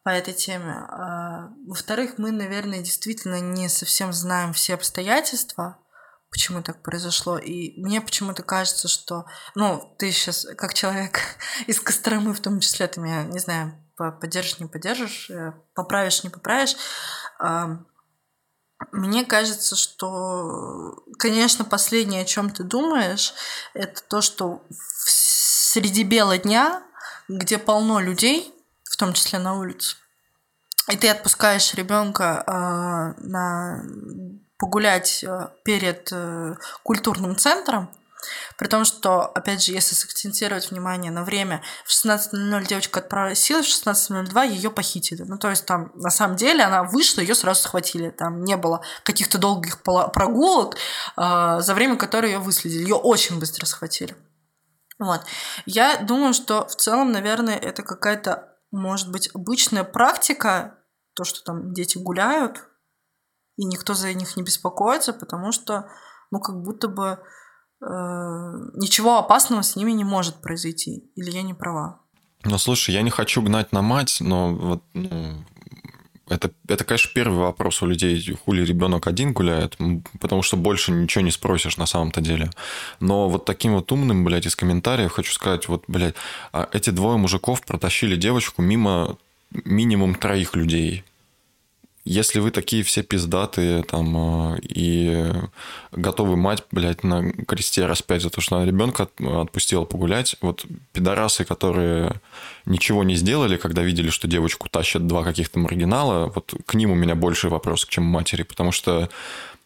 [0.04, 0.74] по этой теме.
[0.74, 5.80] А, во-вторых, мы, наверное, действительно не совсем знаем все обстоятельства,
[6.34, 7.38] почему так произошло.
[7.38, 9.26] И мне почему-то кажется, что...
[9.54, 11.20] Ну, ты сейчас, как человек
[11.68, 16.32] из Костромы в том числе, ты меня, не знаю, поддержишь, не поддержишь, э, поправишь, не
[16.32, 16.76] поправишь.
[18.92, 23.34] Мне кажется, что, конечно, последнее, о чем ты думаешь,
[23.76, 26.84] это то, что среди бела дня,
[27.30, 29.96] где полно людей, в том числе на улице,
[30.92, 33.84] и ты отпускаешь ребенка э, на
[34.64, 37.90] погулять э, перед э, культурным центром,
[38.58, 43.88] при том, что, опять же, если сакцентировать внимание на время, в 16.00 девочка отпросилась, в
[43.88, 45.24] 16.02 ее похитили.
[45.24, 48.10] Ну, то есть там, на самом деле, она вышла, ее сразу схватили.
[48.10, 50.78] Там не было каких-то долгих прогулок,
[51.18, 52.84] э, за время которой ее выследили.
[52.84, 54.16] Ее очень быстро схватили.
[54.98, 55.26] Вот.
[55.66, 60.78] Я думаю, что в целом, наверное, это какая-то, может быть, обычная практика,
[61.16, 62.64] то, что там дети гуляют,
[63.58, 65.90] и никто за них не беспокоится, потому что,
[66.32, 67.20] ну, как будто бы
[67.86, 71.04] Э, ничего опасного с ними не может произойти.
[71.16, 72.00] Или я не права?
[72.46, 75.44] Ну, слушай, я не хочу гнать на мать, но вот, ну,
[76.30, 79.78] это, это, конечно, первый вопрос у людей, хули ребенок один гуляет,
[80.20, 82.50] потому что больше ничего не спросишь на самом-то деле.
[83.00, 86.16] Но вот таким вот умным, блядь, из комментариев хочу сказать, вот, блядь,
[86.54, 89.18] а эти двое мужиков протащили девочку мимо
[89.66, 91.04] минимум троих людей.
[92.06, 95.32] Если вы такие все пиздатые там э, и
[95.94, 101.46] готовы мать, блядь, на кресте распять за то, что она ребенка отпустила погулять, вот пидорасы,
[101.46, 102.20] которые
[102.66, 106.96] ничего не сделали, когда видели, что девочку тащат два каких-то маргинала, вот к ним у
[106.96, 109.10] меня больше вопрос, чем матери, потому что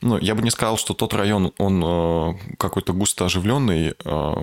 [0.02, 4.34] ну, я бы не сказал, что тот район, он э, какой-то густо оживленный, э,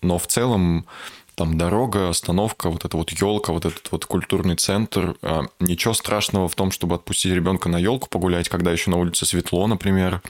[0.00, 0.86] но в целом
[1.36, 5.16] там дорога, остановка, вот эта вот елка, вот этот вот культурный центр.
[5.20, 9.26] А, ничего страшного в том, чтобы отпустить ребенка на елку погулять, когда еще на улице
[9.26, 10.22] светло, например.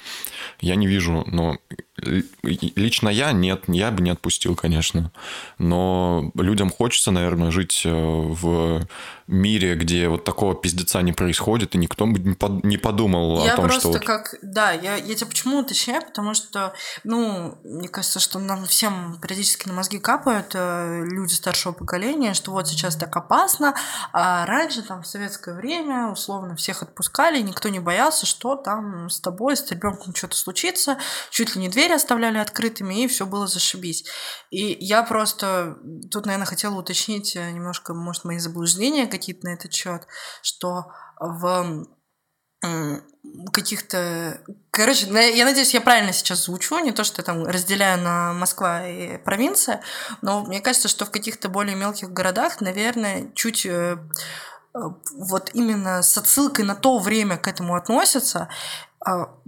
[0.60, 1.58] Я не вижу, но
[2.42, 5.12] лично я нет, я бы не отпустил, конечно.
[5.58, 8.86] Но людям хочется, наверное, жить э, в
[9.26, 13.70] мире, где вот такого пиздеца не происходит, и никто бы не подумал я о том,
[13.70, 13.88] что...
[13.88, 14.34] Я просто как...
[14.42, 19.66] Да, я, я тебя почему уточняю, потому что, ну, мне кажется, что нам всем периодически
[19.66, 23.74] на мозги капают э, люди старшего поколения, что вот сейчас так опасно,
[24.12, 29.20] а раньше, там, в советское время, условно, всех отпускали, никто не боялся, что там с
[29.20, 30.98] тобой, с ребенком что-то случится,
[31.30, 34.04] чуть ли не двери оставляли открытыми, и все было зашибись.
[34.50, 35.78] И я просто
[36.12, 40.06] тут, наверное, хотела уточнить э, немножко, может, мои заблуждения, какие-то на этот счет,
[40.42, 41.86] что в
[43.52, 44.40] каких-то...
[44.70, 48.86] Короче, я надеюсь, я правильно сейчас звучу, не то, что я там разделяю на Москва
[48.86, 49.82] и провинция,
[50.22, 54.78] но мне кажется, что в каких-то более мелких городах, наверное, чуть э, э,
[55.18, 58.48] вот именно с отсылкой на то время к этому относятся,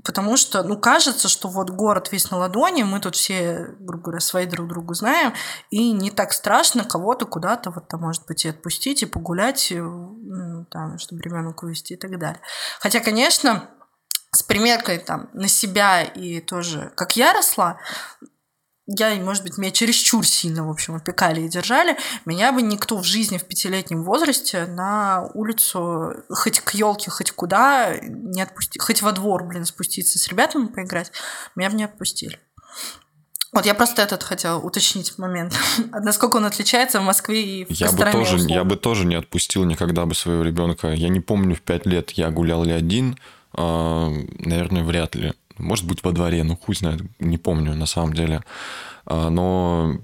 [0.05, 4.21] потому что, ну, кажется, что вот город весь на ладони, мы тут все, грубо говоря,
[4.21, 5.35] свои друг другу знаем,
[5.71, 10.65] и не так страшно кого-то куда-то вот там, может быть, и отпустить, и погулять, ну,
[10.71, 12.41] там, чтобы ребенок увезти и так далее.
[12.81, 13.69] Хотя, конечно,
[14.31, 17.79] с примеркой там на себя и тоже, как я росла,
[18.89, 23.05] я, может быть, меня чересчур сильно, в общем, опекали и держали, меня бы никто в
[23.05, 29.13] жизни в пятилетнем возрасте на улицу хоть к елке, хоть куда не отпустил, хоть во
[29.13, 31.13] двор, блин, спуститься с ребятами поиграть,
[31.55, 32.41] меня бы не отпустили.
[33.53, 35.55] Вот я просто этот хотел уточнить момент.
[35.93, 39.65] Насколько он отличается в Москве и в я бы тоже, Я бы тоже не отпустил
[39.65, 40.93] никогда бы своего ребенка.
[40.93, 43.19] Я не помню, в пять лет я гулял ли один,
[43.53, 45.35] а, наверное, вряд ли.
[45.59, 48.43] Может быть, во дворе, ну хуй знает, не помню на самом деле.
[49.07, 49.99] А, но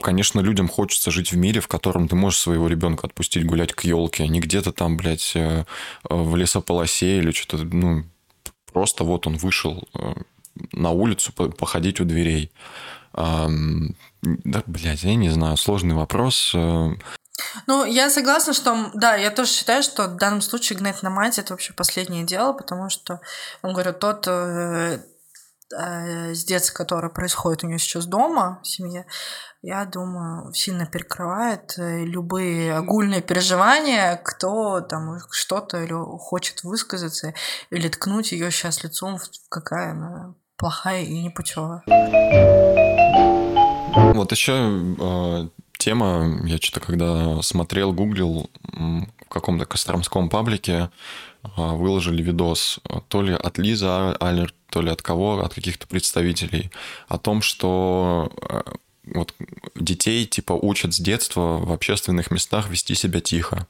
[0.00, 3.84] конечно, людям хочется жить в мире, в котором ты можешь своего ребенка отпустить гулять к
[3.84, 5.64] елке, а не где-то там, блядь, э,
[6.08, 8.04] в лесополосе или что-то, ну,
[8.72, 10.14] просто вот он вышел э,
[10.72, 12.50] на улицу походить у дверей.
[13.12, 13.48] Да,
[14.66, 16.54] блядь, я не знаю, сложный вопрос.
[17.66, 21.38] Ну, я согласна, что, да, я тоже считаю, что в данном случае гнать на мать
[21.38, 23.20] это вообще последнее дело, потому что,
[23.62, 25.00] он говорю, тот э,
[25.76, 29.06] э, с детства, который происходит у нее сейчас дома, в семье,
[29.62, 37.34] я думаю, сильно перекрывает э, любые огульные переживания, кто там что-то или хочет высказаться,
[37.70, 39.18] или ткнуть ее сейчас лицом,
[39.50, 41.82] какая она плохая и непутевая.
[44.14, 45.48] Вот еще э,
[45.80, 50.90] тема, я что-то когда смотрел, гуглил, в каком-то костромском паблике
[51.42, 56.70] э, выложили видос то ли от Лизы Алер, то ли от кого, от каких-то представителей,
[57.08, 58.62] о том, что э,
[59.14, 59.34] вот
[59.74, 63.66] детей типа учат с детства в общественных местах вести себя тихо.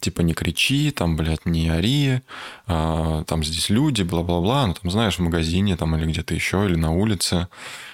[0.00, 2.22] Типа не кричи, там, блядь, не ори,
[2.66, 6.76] а, там здесь люди, бла-бла-бла, ну там, знаешь, в магазине там или где-то еще, или
[6.76, 7.48] на улице.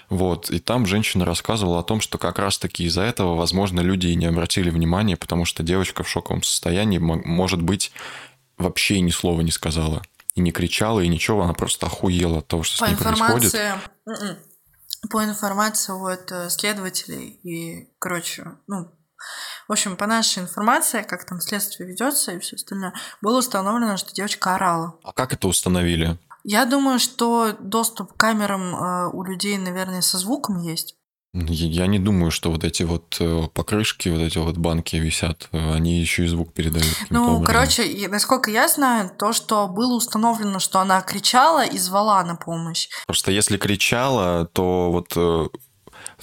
[0.09, 0.51] Вот.
[0.51, 4.27] И там женщина рассказывала о том, что как раз-таки из-за этого, возможно, люди и не
[4.27, 7.93] обратили внимания, потому что девочка в шоковом состоянии, может быть,
[8.57, 10.03] вообще ни слова не сказала.
[10.35, 13.55] И не кричала, и ничего, она просто охуела от того, что По с ней происходит.
[13.55, 14.37] м-м,
[15.11, 18.91] по информации вот э, следователей и, короче, ну,
[19.67, 22.93] в общем, по нашей информации, как там следствие ведется и все остальное,
[23.23, 24.99] было установлено, что девочка орала.
[25.03, 26.19] А как это установили?
[26.49, 30.95] Я думаю, что доступ к камерам э, у людей, наверное, со звуком есть.
[31.35, 35.75] Я не думаю, что вот эти вот э, покрышки, вот эти вот банки висят, э,
[35.75, 36.87] они еще и звук передают.
[37.11, 37.45] Ну, образом.
[37.45, 42.89] короче, насколько я знаю, то, что было установлено, что она кричала и звала на помощь.
[43.09, 45.49] Просто если кричала, то вот э,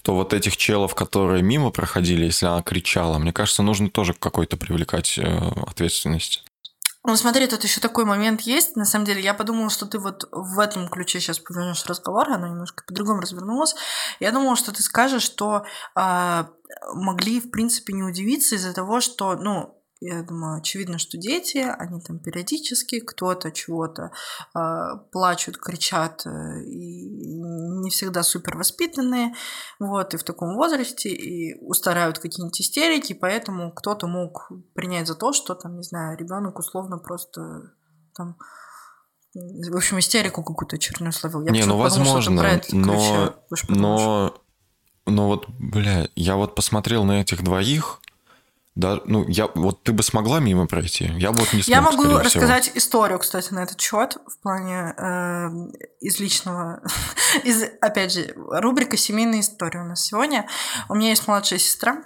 [0.04, 4.56] то вот этих челов, которые мимо проходили, если она кричала, мне кажется, нужно тоже какой-то
[4.56, 5.20] привлекать
[5.68, 6.46] ответственность.
[7.06, 8.78] Ну, смотри, тут еще такой момент есть.
[8.78, 12.48] На самом деле, я подумала, что ты вот в этом ключе сейчас повернешь разговор, оно
[12.48, 13.76] немножко по-другому развернулось.
[14.22, 16.44] Я думала, что ты скажешь, что э,
[16.94, 22.02] могли, в принципе, не удивиться из-за того, что, ну, я думаю, очевидно, что дети, они
[22.02, 24.12] там периодически кто-то чего-то
[24.56, 24.60] э,
[25.12, 29.34] плачут, кричат э, и не всегда супер воспитанные,
[29.80, 35.32] вот, и в таком возрасте, и устарают какие-нибудь истерики, поэтому кто-то мог принять за то,
[35.32, 37.72] что там, не знаю, ребенок условно просто
[38.16, 38.38] там
[39.36, 41.44] в общем, истерику какую-то черную словил.
[41.46, 43.34] Я не, ну возможно, но,
[43.68, 44.36] но,
[45.08, 48.00] но вот, бля, я вот посмотрел на этих двоих,
[48.76, 51.06] да, ну, я, вот ты бы смогла мимо пройти?
[51.18, 52.78] Я бы вот не смог, Я могу рассказать всего.
[52.78, 55.50] историю, кстати, на этот счет в плане э,
[56.00, 56.82] из личного...
[57.44, 60.48] из, опять же, рубрика «Семейная история» у нас сегодня.
[60.90, 62.04] У меня есть младшая сестра,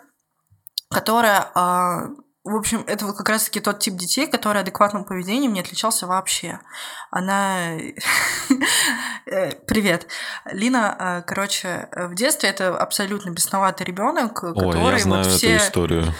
[0.90, 1.50] которая...
[1.56, 2.10] Э,
[2.44, 6.60] в общем, это вот как раз-таки тот тип детей, который адекватным поведением не отличался вообще.
[7.12, 7.78] Она...
[9.26, 10.08] Э, привет.
[10.52, 15.56] Лина, э, короче, в детстве это абсолютно бесноватый ребенок, который Ой, я знаю вот все...
[15.56, 16.14] эту историю.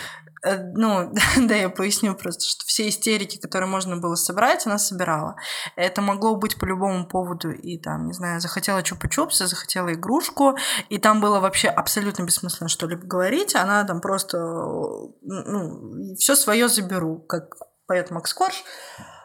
[0.44, 5.36] Э, ну, да, я поясню просто, что все истерики, которые можно было собрать, она собирала.
[5.76, 10.58] Это могло быть по любому поводу, и там, не знаю, захотела чупа-чупса, захотела игрушку,
[10.90, 17.20] и там было вообще абсолютно бессмысленно что-либо говорить, она там просто, ну, все свое заберу,
[17.20, 17.56] как
[17.88, 18.64] поэт Макс Корж,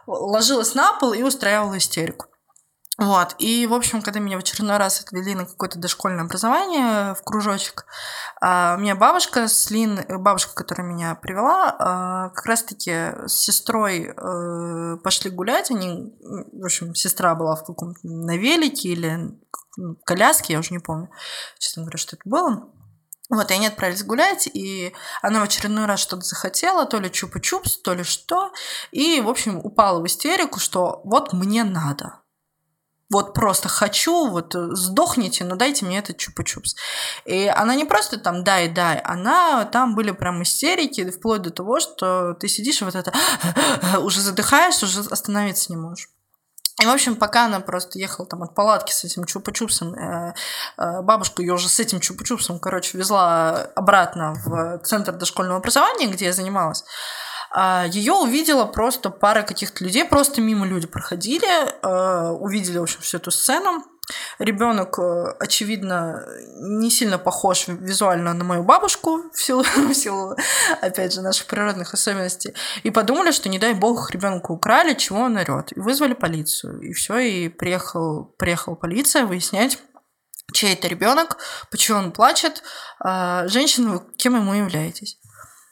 [0.06, 2.26] ложилась на пол и устраивала истерику.
[2.98, 3.34] Вот.
[3.38, 7.86] И, в общем, когда меня в очередной раз отвели на какое-то дошкольное образование в кружочек,
[8.40, 12.90] а, у меня бабушка с Лин, бабушка, которая меня привела, а, как раз-таки
[13.26, 15.70] с сестрой э, пошли гулять.
[15.70, 19.38] Они, в общем, сестра была в каком-то на велике или
[20.04, 21.10] коляске, я уже не помню,
[21.58, 22.68] честно говоря, что это было.
[23.30, 27.80] Вот, и они отправились гулять, и она в очередной раз что-то захотела, то ли чупа-чупс,
[27.82, 28.52] то ли что,
[28.90, 32.21] и, в общем, упала в истерику, что вот мне надо
[33.12, 36.74] вот просто хочу, вот э, сдохните, но дайте мне этот чупа-чупс.
[37.26, 41.78] И она не просто там дай, дай, она там были прям истерики, вплоть до того,
[41.78, 43.12] что ты сидишь и вот это
[44.00, 46.08] уже задыхаешься, уже остановиться не можешь.
[46.80, 50.34] И, в общем, пока она просто ехала там от палатки с этим чупа-чупсом, э,
[50.78, 56.24] э, бабушка ее уже с этим чупа-чупсом, короче, везла обратно в центр дошкольного образования, где
[56.24, 56.84] я занималась,
[57.90, 61.46] Ее увидела просто пара каких-то людей, просто мимо люди проходили,
[61.82, 63.84] а, увидели, в общем, всю эту сцену.
[64.38, 70.36] Ребенок, э, очевидно, не сильно похож визуально на мою бабушку в силу, в силу,
[70.80, 72.54] опять же, наших природных особенностей.
[72.82, 75.76] И подумали, что, не дай бог, ребенка украли, чего он орет.
[75.76, 76.80] И вызвали полицию.
[76.80, 79.78] И все, и приехал, приехала полиция выяснять,
[80.52, 81.38] чей это ребенок,
[81.70, 82.62] почему он плачет.
[82.98, 85.18] А, женщина, кем ему являетесь?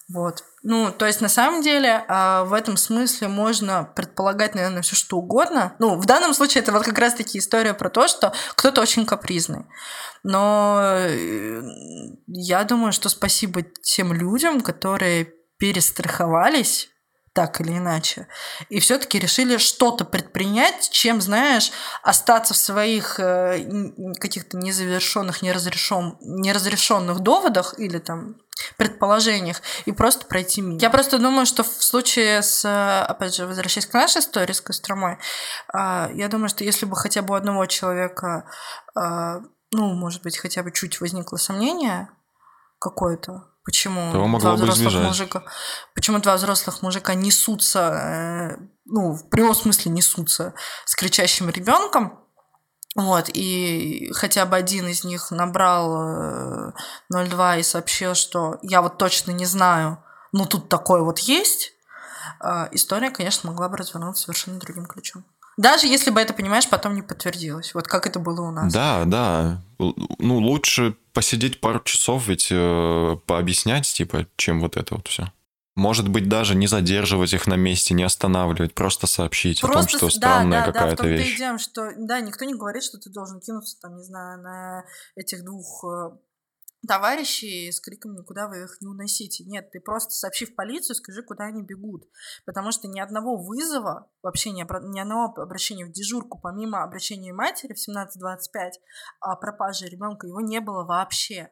[0.09, 0.45] Вот.
[0.63, 5.17] Ну, то есть, на самом деле, а, в этом смысле можно предполагать, наверное, все что
[5.17, 5.75] угодно.
[5.79, 9.65] Ну, в данном случае это вот как раз-таки история про то, что кто-то очень капризный.
[10.23, 11.63] Но э,
[12.27, 16.91] я думаю, что спасибо тем людям, которые перестраховались
[17.33, 18.27] так или иначе.
[18.69, 21.71] И все-таки решили что-то предпринять, чем, знаешь,
[22.03, 23.65] остаться в своих э,
[24.19, 28.37] каких-то незавершенных, неразрешен, неразрешенных доводах или там
[28.77, 30.81] предположениях и просто пройти мимо.
[30.81, 32.65] Я просто думаю, что в случае с,
[33.05, 35.19] опять же, возвращаясь к нашей истории с Костромой,
[35.73, 38.49] а, я думаю, что если бы хотя бы у одного человека,
[38.95, 39.41] а,
[39.73, 42.09] ну, может быть, хотя бы чуть возникло сомнение,
[42.81, 43.45] какой-то.
[43.63, 45.45] Почему Того два взрослых мужика,
[45.95, 48.57] почему два взрослых мужика несутся, э,
[48.87, 50.55] ну, в прямом смысле несутся
[50.87, 52.25] с кричащим ребенком,
[52.97, 56.73] вот, и хотя бы один из них набрал э,
[57.11, 61.73] 02 и сообщил, что я вот точно не знаю, но тут такое вот есть,
[62.43, 65.25] э, история, конечно, могла бы развернуться совершенно другим ключом.
[65.57, 67.75] Даже если бы это, понимаешь, потом не подтвердилось.
[67.75, 68.73] Вот как это было у нас.
[68.73, 69.63] Да, да.
[69.79, 75.31] Ну, лучше посидеть пару часов, ведь э, пообъяснять, типа, чем вот это вот все.
[75.81, 80.11] Может быть, даже не задерживать их на месте, не останавливать, просто сообщить о том, что
[80.11, 81.39] с- странная да, да, да, в какая-то и вещь.
[81.39, 84.85] дело, что да, никто не говорит, что ты должен кинуться там, не знаю, на
[85.17, 86.19] этих двух э,
[86.87, 89.45] товарищей с криком «никуда вы их не уносите».
[89.45, 92.05] Нет, ты просто сообщи в полицию, скажи, куда они бегут.
[92.45, 97.33] Потому что ни одного вызова, вообще ни, обра- ни одного обращения в дежурку, помимо обращения
[97.33, 98.73] матери в 17.25
[99.21, 101.51] о пропаже ребенка, его не было вообще.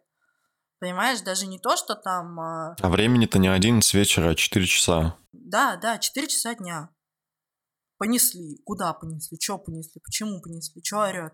[0.81, 2.39] Понимаешь, даже не то, что там...
[2.39, 5.17] э, А времени-то не 11 вечера, а 4 часа.
[5.33, 6.91] Да, да, 4 часа дня.
[7.99, 8.61] Понесли.
[8.65, 9.39] Куда понесли?
[9.39, 10.01] Чё понесли?
[10.05, 10.81] Почему понесли?
[10.83, 11.33] Чё орёт?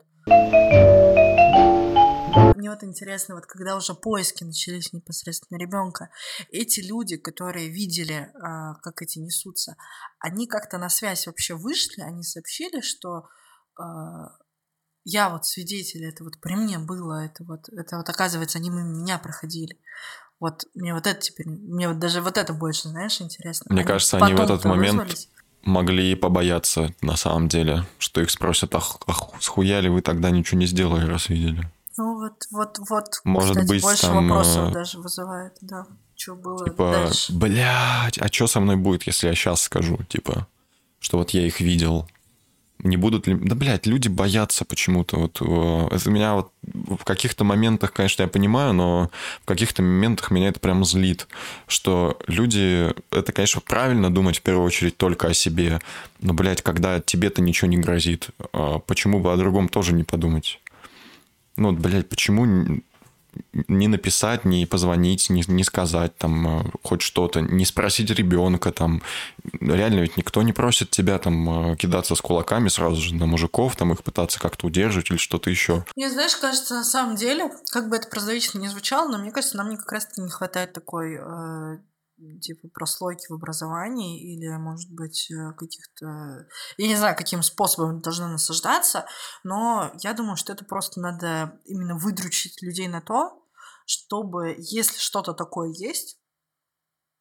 [2.56, 6.08] Мне вот интересно, вот когда уже поиски начались непосредственно ребенка,
[6.50, 9.76] эти люди, которые видели, а, как эти несутся,
[10.18, 13.28] они как-то на связь вообще вышли, они сообщили, что
[13.78, 14.28] а,
[15.04, 18.82] я вот свидетель, это вот при мне было, это вот, это вот оказывается, они мимо
[18.82, 19.78] меня проходили.
[20.40, 23.72] Вот мне вот это теперь, мне вот даже вот это больше, знаешь, интересно.
[23.72, 25.28] Мне кажется, они в этот момент вызвались?
[25.62, 30.66] могли побояться, на самом деле, что их спросят, ах, ах схуяли вы тогда ничего не
[30.66, 31.68] сделали, раз видели.
[31.96, 35.86] Ну вот, вот, вот, Может кстати, быть, больше там, вопросов э, даже вызывает, да.
[36.16, 37.32] Что было Типа, дальше?
[37.32, 40.48] блядь, а что со мной будет, если я сейчас скажу, типа,
[40.98, 42.08] что вот я их видел?
[42.84, 43.34] Не будут ли...
[43.34, 45.16] Да, блядь, люди боятся почему-то.
[45.16, 49.10] Вот, э, это меня вот в каких-то моментах, конечно, я понимаю, но
[49.42, 51.26] в каких-то моментах меня это прям злит,
[51.66, 52.92] что люди...
[53.10, 55.80] Это, конечно, правильно думать в первую очередь только о себе,
[56.20, 60.60] но, блядь, когда тебе-то ничего не грозит, а почему бы о другом тоже не подумать?
[61.56, 62.82] Ну, вот, блядь, почему
[63.52, 69.02] не написать, не позвонить, не, не сказать там э, хоть что-то, не спросить ребенка там.
[69.60, 73.76] Реально ведь никто не просит тебя там э, кидаться с кулаками сразу же на мужиков,
[73.76, 75.84] там их пытаться как-то удерживать или что-то еще.
[75.96, 79.56] Мне, знаешь, кажется, на самом деле, как бы это прозаично не звучало, но мне кажется,
[79.56, 81.78] нам как раз-таки не хватает такой э,
[82.40, 86.46] типа прослойки в образовании или, может быть, э, каких-то...
[86.76, 89.06] Я не знаю, каким способом это должно насаждаться,
[89.42, 93.42] но я думаю, что это просто надо именно выдручить людей на то,
[93.86, 96.18] чтобы, если что-то такое есть,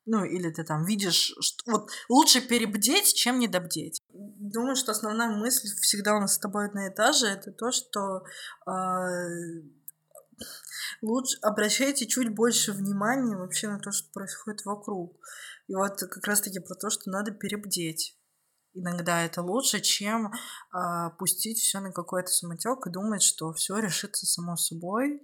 [0.05, 3.99] ну, или ты там видишь, что, вот лучше перебдеть, чем недобдеть.
[4.09, 7.71] Думаю, что основная мысль всегда у нас с тобой одна и та же, это то,
[7.71, 8.23] что
[8.67, 8.71] э,
[11.01, 15.17] лучше обращайте чуть больше внимания вообще на то, что происходит вокруг.
[15.67, 18.17] И вот как раз-таки про то, что надо перебдеть.
[18.75, 24.25] Иногда это лучше, чем э, пустить все на какой-то самотек и думать, что все решится
[24.25, 25.21] само собой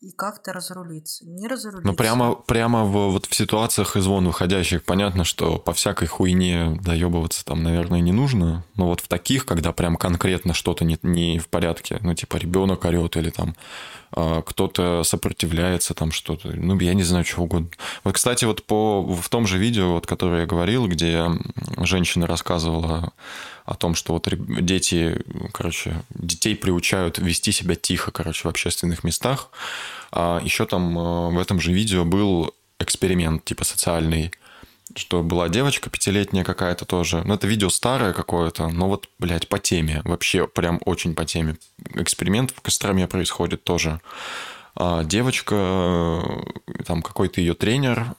[0.00, 1.24] и как-то разрулиться.
[1.26, 1.86] Не разрулиться.
[1.86, 6.78] Ну, прямо, прямо в, вот в ситуациях из вон выходящих понятно, что по всякой хуйне
[6.82, 8.64] доебываться там, наверное, не нужно.
[8.76, 12.84] Но вот в таких, когда прям конкретно что-то не, не в порядке, ну, типа ребенок
[12.84, 13.56] орет или там
[14.14, 17.68] кто-то сопротивляется, там что-то, ну, я не знаю, чего угодно.
[18.04, 21.26] Вот, кстати, вот по, в том же видео, вот, которое я говорил, где
[21.78, 23.12] женщина рассказывала
[23.64, 24.28] о том, что вот
[24.60, 29.48] дети, короче, детей приучают вести себя тихо, короче, в общественных местах.
[30.12, 34.32] А еще там э, в этом же видео был эксперимент, типа социальный,
[34.96, 37.22] что была девочка пятилетняя какая-то тоже.
[37.24, 40.02] Ну, это видео старое какое-то, но вот, блядь, по теме.
[40.04, 41.56] Вообще прям очень по теме.
[41.94, 44.00] Эксперимент в Костроме происходит тоже.
[44.76, 48.14] А девочка, э, там какой-то ее тренер,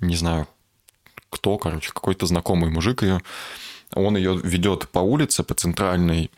[0.00, 0.48] не знаю,
[1.30, 3.20] кто, короче, какой-то знакомый мужик ее,
[3.94, 6.30] он ее ведет по улице, по центральной,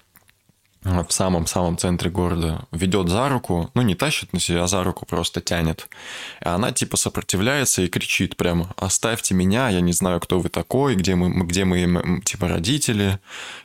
[0.82, 5.04] в самом-самом центре города, ведет за руку, ну не тащит на себя, а за руку
[5.04, 5.88] просто тянет.
[6.40, 10.94] И она типа сопротивляется и кричит прямо, оставьте меня, я не знаю, кто вы такой,
[10.94, 13.18] где мы, где мы, типа, родители,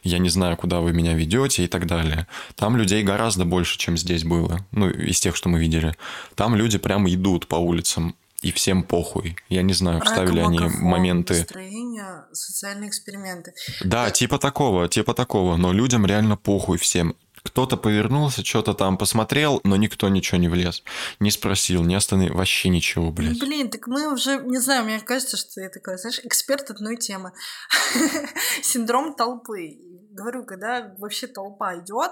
[0.04, 2.28] я не знаю, куда вы меня ведете и так далее.
[2.56, 5.96] Там людей гораздо больше, чем здесь было, ну, из тех, что мы видели.
[6.36, 9.38] Там люди прямо идут по улицам, и всем похуй.
[9.50, 11.34] Я не знаю, вставили они моменты...
[11.36, 13.54] Настроение, социальные эксперименты.
[13.84, 17.16] Да, типа такого, типа такого, но людям реально похуй всем.
[17.44, 20.84] Кто-то повернулся, что-то там посмотрел, но никто ничего не влез.
[21.20, 23.40] Не спросил, не остановил, вообще ничего, блядь.
[23.40, 27.34] Блин, так мы уже, не знаю, мне кажется, что я такая, знаешь, эксперт одной темы.
[28.64, 29.78] Синдром толпы.
[30.12, 32.12] Говорю, когда вообще толпа идет,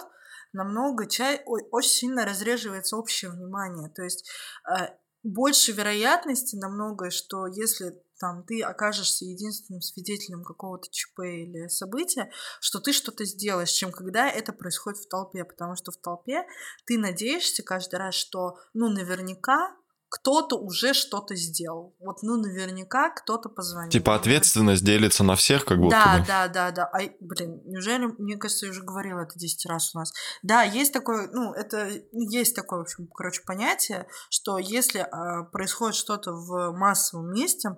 [0.53, 3.89] намного чай, очень сильно разреживается общее внимание.
[3.89, 4.30] То есть
[4.69, 4.89] э,
[5.24, 12.80] больше вероятности намного, что если там ты окажешься единственным свидетелем какого-то ЧП или события, что
[12.80, 16.45] ты что-то сделаешь, чем когда это происходит в толпе, потому что в толпе
[16.86, 19.76] ты надеешься каждый раз, что ну наверняка
[20.14, 21.95] кто-то уже что-то сделал.
[21.99, 23.89] Вот, ну, наверняка кто-то позвонил.
[23.89, 26.28] Типа ответственность делится на всех, как будто да, бы.
[26.28, 26.86] Да, да, да.
[26.86, 30.14] А, блин, неужели, мне кажется, я уже говорила это 10 раз у нас.
[30.43, 35.95] Да, есть такое, ну, это, есть такое, в общем, короче, понятие, что если э, происходит
[35.95, 37.76] что-то в массовом месте,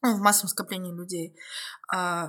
[0.00, 1.36] ну, в массовом скоплении людей,
[1.94, 2.28] э,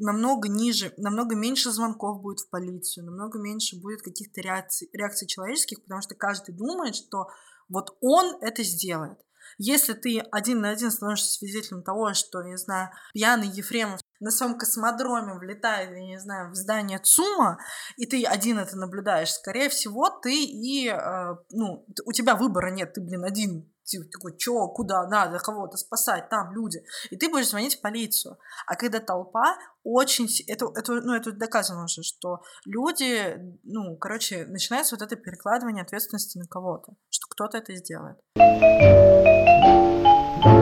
[0.00, 5.84] намного ниже, намного меньше звонков будет в полицию, намного меньше будет каких-то реакций, реакций человеческих,
[5.84, 7.28] потому что каждый думает, что
[7.68, 9.18] вот он это сделает.
[9.58, 14.56] Если ты один на один становишься свидетелем того, что, не знаю, пьяный Ефремов на своем
[14.56, 17.58] космодроме влетает, я не знаю, в здание ЦУМа,
[17.96, 22.92] и ты один это наблюдаешь, скорее всего, ты и, э, ну, у тебя выбора нет,
[22.92, 26.82] ты, блин, один ты такой, чё, куда, надо кого-то спасать, там люди.
[27.10, 28.38] И ты будешь звонить в полицию.
[28.66, 30.28] А когда толпа, очень...
[30.46, 36.38] Это, это, ну, это доказано уже, что люди, ну, короче, начинается вот это перекладывание ответственности
[36.38, 38.18] на кого-то, что кто-то это сделает.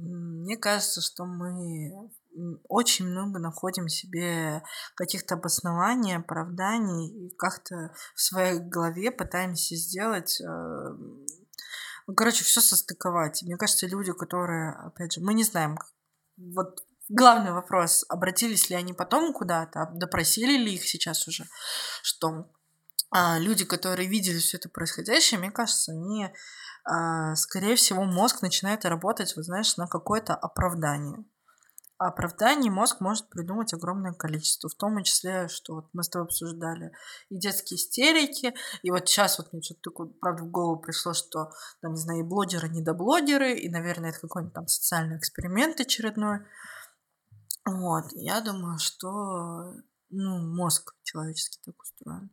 [0.02, 2.08] Мне кажется, что мы
[2.68, 4.62] очень много находим себе
[4.94, 11.26] каких-то обоснований, оправданий и как-то в своей голове пытаемся сделать ну,
[12.14, 13.42] короче, все состыковать.
[13.42, 15.78] Мне кажется, люди, которые, опять же, мы не знаем,
[16.36, 21.46] вот главный вопрос, обратились ли они потом куда-то, допросили ли их сейчас уже,
[22.02, 22.50] что
[23.10, 26.28] а, люди, которые видели все это происходящее, мне кажется, они,
[26.84, 31.24] а, скорее всего, мозг начинает работать, вот знаешь, на какое-то оправдание
[31.98, 36.92] оправданий мозг может придумать огромное количество, в том числе, что вот мы с тобой обсуждали
[37.30, 41.50] и детские истерики, и вот сейчас вот мне что-то такое, правда, в голову пришло, что,
[41.80, 46.40] там, не знаю, и блогеры, недоблогеры, и, наверное, это какой-нибудь там социальный эксперимент очередной.
[47.64, 49.74] Вот, я думаю, что,
[50.10, 52.30] ну, мозг человеческий так устроен.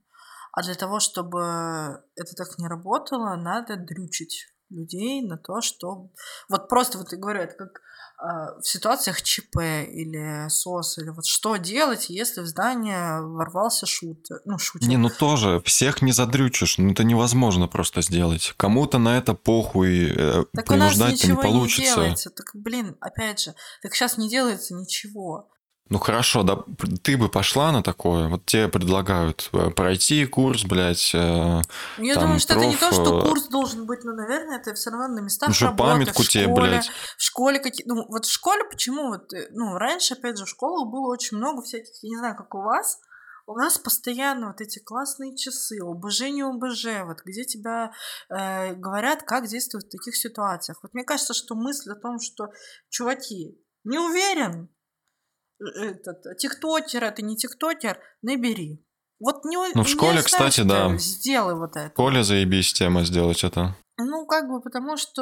[0.52, 6.12] А для того, чтобы это так не работало, надо дрючить людей на то, что...
[6.50, 7.82] Вот просто вот я говорю, это как
[8.24, 14.58] в ситуациях ЧП или СОС, или вот что делать, если в здание ворвался шутер, ну,
[14.58, 14.88] шутер.
[14.88, 18.54] Не, ну тоже, всех не задрючишь, ну это невозможно просто сделать.
[18.56, 21.82] Кому-то на это похуй, э, так принуждать-то не получится.
[21.82, 22.30] Не делается.
[22.30, 25.50] Так, блин, опять же, так сейчас не делается ничего.
[25.90, 26.64] Ну хорошо, да,
[27.04, 31.14] ты бы пошла на такое, вот тебе предлагают э, пройти курс, блядь.
[31.14, 31.62] Э,
[31.98, 32.64] Я там, думаю, что проф...
[32.64, 35.50] это не то, что э, курс должен быть, но, наверное, это все равно на местах
[35.50, 36.88] Уже работы, памятку в школе, тебе, блядь.
[37.18, 37.86] В школе какие...
[37.86, 39.10] Ну, вот в школе почему?
[39.10, 42.56] Вот, ну, раньше, опять же, в школах было очень много всяких, я не знаю, как
[42.56, 42.98] у вас,
[43.46, 47.92] у нас постоянно вот эти классные часы, ОБЖ, не ОБЖ, вот где тебя
[48.30, 50.80] э, говорят, как действовать в таких ситуациях.
[50.82, 52.48] Вот мне кажется, что мысль о том, что,
[52.90, 54.70] чуваки, не уверен,
[55.64, 58.86] этот, тиктокер, это не тиктокер, набери.
[59.20, 60.98] Вот не, ну, в школе, не кстати, да.
[60.98, 61.90] Сделай вот это.
[61.90, 63.76] В школе заебись тема сделать это.
[63.98, 65.22] Ну, как бы, потому что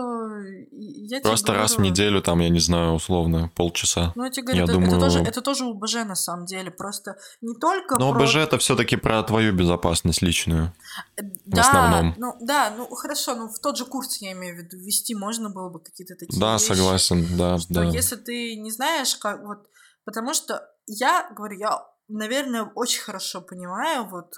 [0.72, 4.14] я Просто тебе раз в неделю, там, я не знаю, условно, полчаса.
[4.16, 4.92] Ну, я тебе говорю, я это, думаю...
[4.92, 6.72] это, тоже, это тоже УБЖ на самом деле.
[6.72, 8.24] Просто не только Но про...
[8.24, 10.74] ОБЖ это все-таки про твою безопасность личную.
[11.18, 12.16] Да, в основном.
[12.18, 15.50] Ну, да, ну хорошо, ну в тот же курс, я имею в виду, ввести можно
[15.50, 17.84] было бы какие-то такие Да, вещи, согласен, да, что да.
[17.84, 19.68] если ты не знаешь, как вот
[20.06, 24.34] Потому что я говорю, я, наверное, очень хорошо понимаю, вот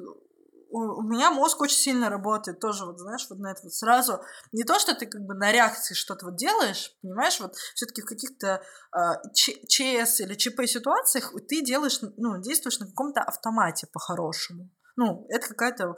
[0.74, 4.24] у, меня мозг очень сильно работает тоже, вот знаешь, вот на это вот сразу.
[4.52, 8.06] Не то, что ты как бы на реакции что-то вот делаешь, понимаешь, вот все-таки в
[8.06, 8.64] каких-то
[8.96, 9.00] э,
[9.34, 14.72] ЧС или ЧП ситуациях ты делаешь, ну, действуешь на каком-то автомате по-хорошему.
[14.96, 15.96] Ну, это какая-то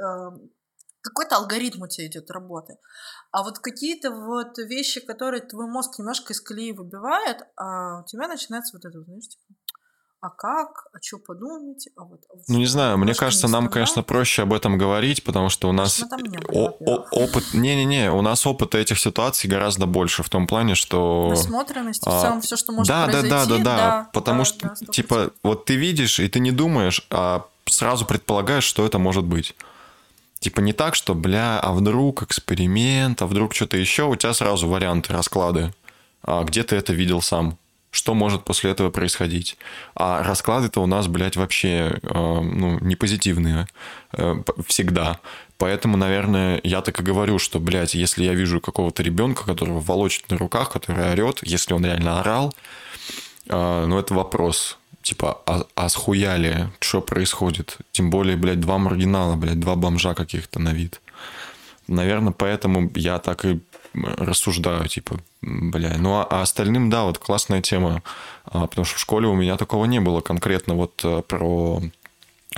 [0.00, 0.02] э,
[1.00, 2.76] какой-то алгоритм у тебя идет работы.
[3.30, 8.28] А вот какие-то вот вещи, которые твой мозг немножко из колеи выбивает, а у тебя
[8.28, 9.54] начинается вот это, знаешь, типа,
[10.20, 12.20] а как, а что подумать, а вот...
[12.28, 13.72] А вот ну, не знаю, мне кажется, не нам, сказал.
[13.74, 17.54] конечно, проще об этом говорить, потому что у нас о- о- опыт...
[17.54, 21.28] Не-не-не, у нас опыта этих ситуаций гораздо больше, в том плане, что...
[21.30, 22.10] Насмотренность, а...
[22.10, 23.30] в целом все, что может да, произойти.
[23.30, 26.40] Да, да, да, да, да потому да, что, да, типа, вот ты видишь, и ты
[26.40, 29.54] не думаешь, а сразу предполагаешь, что это может быть.
[30.40, 34.68] Типа не так, что, бля, а вдруг эксперимент, а вдруг что-то еще, у тебя сразу
[34.68, 35.72] варианты, расклады.
[36.22, 37.58] А где ты это видел сам?
[37.90, 39.56] Что может после этого происходить?
[39.94, 43.66] А расклады-то у нас, блядь, вообще э, ну, не позитивные
[44.12, 44.34] э,
[44.66, 45.18] всегда.
[45.56, 50.30] Поэтому, наверное, я так и говорю, что, блядь, если я вижу какого-то ребенка, которого волочит
[50.30, 52.54] на руках, который орет, если он реально орал,
[53.48, 54.77] э, ну, это вопрос
[55.08, 57.78] типа, а, а схуяли, что происходит?
[57.92, 61.00] Тем более, блядь, два маргинала, блядь, два бомжа каких-то на вид.
[61.86, 63.60] Наверное, поэтому я так и
[63.94, 65.96] рассуждаю, типа, бля.
[65.98, 68.02] Ну, а, а остальным, да, вот классная тема.
[68.44, 71.80] А, потому что в школе у меня такого не было конкретно вот э, про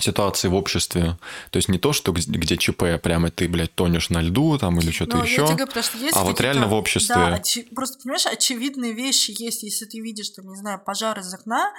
[0.01, 1.19] ситуации в обществе.
[1.51, 4.91] То есть не то, что где, ЧП, прямо ты, блядь, тонешь на льду там или
[4.91, 5.67] что-то Ну, еще, говорю,
[6.13, 7.15] а вот реально в обществе.
[7.15, 9.63] Да, очи- просто, понимаешь, очевидные вещи есть.
[9.63, 11.73] Если ты видишь, там, не знаю, пожар из окна,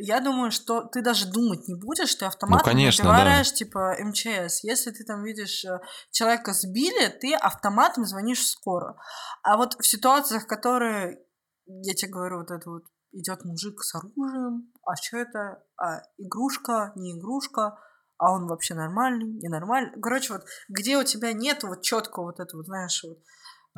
[0.00, 3.12] я думаю, что ты даже думать не будешь, ты автоматом Ну, конечно, да.
[3.12, 4.62] набиваешь, типа, МЧС.
[4.62, 8.96] Если ты там видишь, э, человека сбили, ты автоматом звонишь в скорую.
[9.42, 11.18] А вот в ситуациях, которые,
[11.66, 15.62] я тебе говорю, вот это вот, идет мужик с оружием, а что это?
[15.76, 17.78] А, игрушка, не игрушка,
[18.18, 20.00] а он вообще нормальный, ненормальный.
[20.00, 23.18] Короче, вот где у тебя нет вот четкого вот этого, знаешь, вот,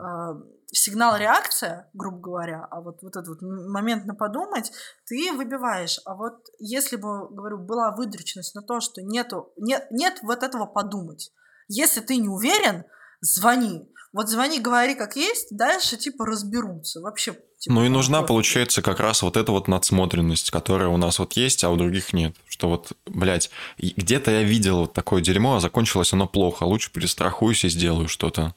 [0.03, 4.73] э, сигнал-реакция, грубо говоря, а вот, вот этот вот момент на подумать,
[5.05, 6.01] ты выбиваешь.
[6.07, 10.65] А вот если бы, говорю, была выдрученность на то, что нету, нет, нет вот этого
[10.65, 11.33] подумать.
[11.69, 12.85] Если ты не уверен,
[13.21, 13.89] звони.
[14.13, 17.01] Вот звони, говори как есть, дальше типа разберутся.
[17.01, 21.21] Вообще, типа, Ну и нужна, получается, как раз вот эта вот надсмотренность, которая у нас
[21.21, 22.35] вот есть, а у других нет.
[22.49, 26.65] Что вот, блядь, где-то я видел вот такое дерьмо, а закончилось оно плохо.
[26.65, 28.55] Лучше перестрахуюсь и сделаю что-то.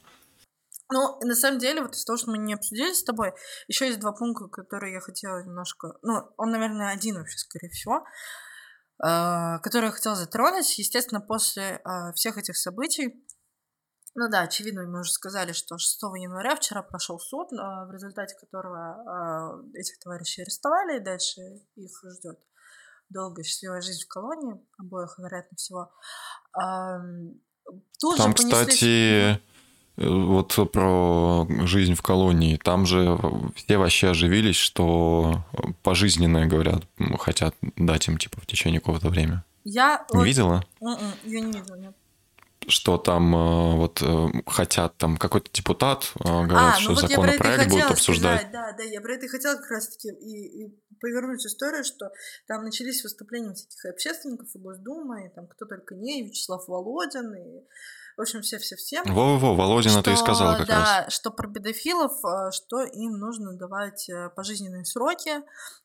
[0.91, 3.33] Ну, на самом деле, вот из того, что мы не обсудили с тобой,
[3.67, 5.93] еще есть два пункта, которые я хотела немножко...
[6.01, 8.03] Ну, он, наверное, один вообще, скорее всего,
[9.03, 10.77] э, который я хотела затронуть.
[10.77, 13.23] Естественно, после э, всех этих событий,
[14.15, 18.35] ну да, очевидно, мы уже сказали, что 6 января вчера прошел суд, э, в результате
[18.39, 21.41] которого э, этих товарищей арестовали, и дальше
[21.75, 22.39] их ждет
[23.09, 25.91] долгая счастливая жизнь в колонии, обоих, вероятно всего.
[27.99, 29.39] Тут Там, понеслись- кстати,
[29.97, 33.17] э, вот про жизнь в колонии, там же
[33.55, 35.43] все вообще оживились, что
[35.83, 36.83] пожизненное, говорят,
[37.19, 39.41] хотят дать им, типа, в течение какого-то времени.
[39.63, 40.05] Я...
[40.11, 40.65] Не вот- видела?
[40.81, 41.95] М-м, Я не видела, нет.
[42.67, 47.13] Что там э, вот э, хотят, там какой-то депутат э, говорят, что ну вот это
[47.13, 48.41] и законопроект будут обсуждать.
[48.41, 52.11] сказать, Да, да, я про это и хотела как раз-таки и, и повернуть историю, что
[52.47, 57.33] там начались выступления всяких общественников, и Госдумы, и там кто только не, и Вячеслав Володин,
[57.35, 57.65] и,
[58.17, 59.01] в общем, все-все-все.
[59.05, 61.13] Во-во-во, Володин это и Что, сказал как да, раз.
[61.13, 65.31] что про педофилов, э, что им нужно давать э, пожизненные сроки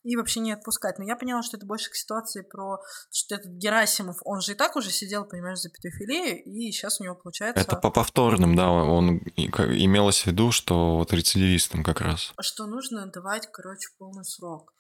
[0.03, 0.99] и вообще не отпускать.
[0.99, 2.79] Но я поняла, что это больше к ситуации про,
[3.11, 7.05] что этот Герасимов, он же и так уже сидел, понимаешь, за педофилию, и сейчас у
[7.05, 7.61] него получается...
[7.63, 9.47] Это по повторным, да, он и-
[9.85, 12.33] имелось в виду, что вот рецидивистам как раз.
[12.41, 14.73] что нужно давать, короче, полный срок.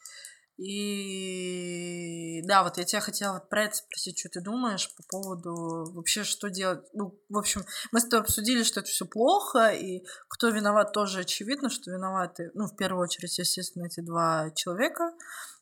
[0.58, 5.84] И да, вот я тебя хотела вот про это спросить, что ты думаешь по поводу
[5.92, 6.84] вообще, что делать.
[6.94, 11.20] Ну, в общем, мы с тобой обсудили, что это все плохо, и кто виноват, тоже
[11.20, 15.12] очевидно, что виноваты, ну, в первую очередь, естественно, эти два человека,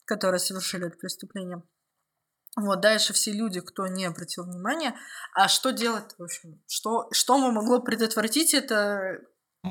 [0.06, 1.62] которые совершили это преступление.
[2.56, 4.96] Вот, дальше все люди, кто не обратил внимания.
[5.34, 6.62] А что делать, в общем?
[6.66, 9.20] Что, что мы могло предотвратить это?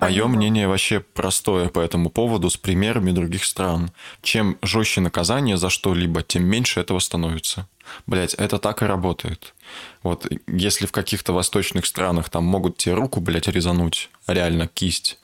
[0.02, 3.92] Мое мнение вообще простое по этому поводу с примерами других стран.
[4.22, 7.68] Чем жестче наказание за что-либо, тем меньше этого становится.
[8.06, 9.54] Блять, это так и работает.
[10.04, 15.18] Вот если в каких-то восточных странах там могут тебе руку, блядь, резануть, реально кисть,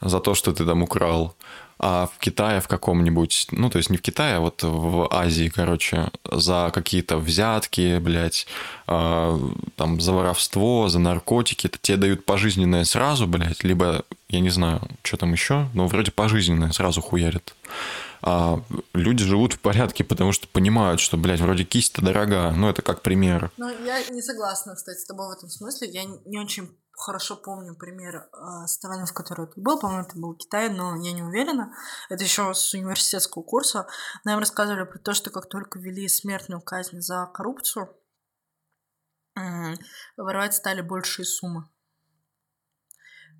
[0.00, 1.36] за то, что ты там украл,
[1.86, 5.52] а в Китае в каком-нибудь, ну, то есть не в Китае, а вот в Азии,
[5.54, 8.46] короче, за какие-то взятки, блядь,
[8.86, 9.38] а,
[9.76, 14.80] там, за воровство, за наркотики, это тебе дают пожизненное сразу, блядь, либо, я не знаю,
[15.02, 17.54] что там еще, но вроде пожизненное сразу хуярят.
[18.22, 18.62] А
[18.94, 23.02] люди живут в порядке, потому что понимают, что, блядь, вроде кисть-то дорога, ну, это как
[23.02, 23.50] пример.
[23.58, 25.90] Ну, я не согласна, кстати, с тобой в этом смысле.
[25.90, 29.78] Я не очень хорошо помню пример э, страны, в которой ты был.
[29.78, 31.72] По-моему, это был Китай, но я не уверена.
[32.08, 33.86] Это еще с университетского курса.
[34.24, 37.94] Нам рассказывали про то, что как только ввели смертную казнь за коррупцию,
[40.16, 41.68] воровать стали большие суммы.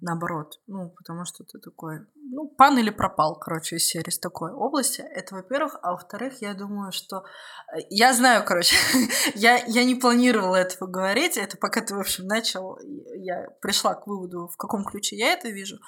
[0.07, 0.61] Наоборот.
[0.67, 5.01] Ну, потому что ты такой, ну, пан или пропал, короче, из серии с такой области.
[5.01, 5.79] Это, во-первых.
[5.83, 7.25] А во-вторых, я думаю, что...
[7.75, 8.77] э, Я знаю, короче,
[9.35, 11.39] я, я не планировала этого говорить.
[11.39, 15.49] Это пока ты, в общем, начал, я пришла к выводу, в каком ключе я это
[15.49, 15.79] вижу.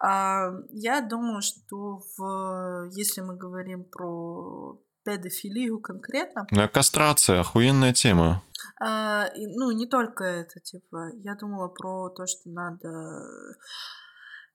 [0.00, 4.80] А, Я думаю, что в, если мы говорим про
[5.10, 8.42] педофилию конкретно, а кастрация, охуенная тема.
[8.80, 12.88] а, и, ну, не только это, типа, я думала про то, что надо...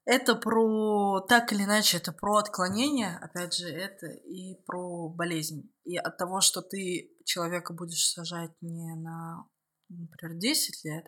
[0.04, 5.72] Это про, так или иначе, это про отклонение, опять же, это и про болезнь.
[5.84, 9.46] И от того, что ты человека будешь сажать не на,
[9.88, 11.06] например, 10 лет,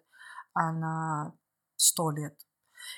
[0.52, 1.32] а на
[1.76, 2.34] 100 лет,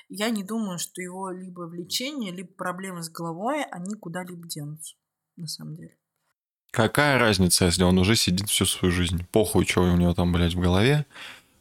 [0.09, 4.95] я не думаю, что его либо влечение, либо проблемы с головой, они куда-либо денутся,
[5.35, 6.00] на самом деле.
[6.71, 9.27] Какая разница, если он уже сидит всю свою жизнь?
[9.31, 11.05] Похуй, что у него там, блядь, в голове.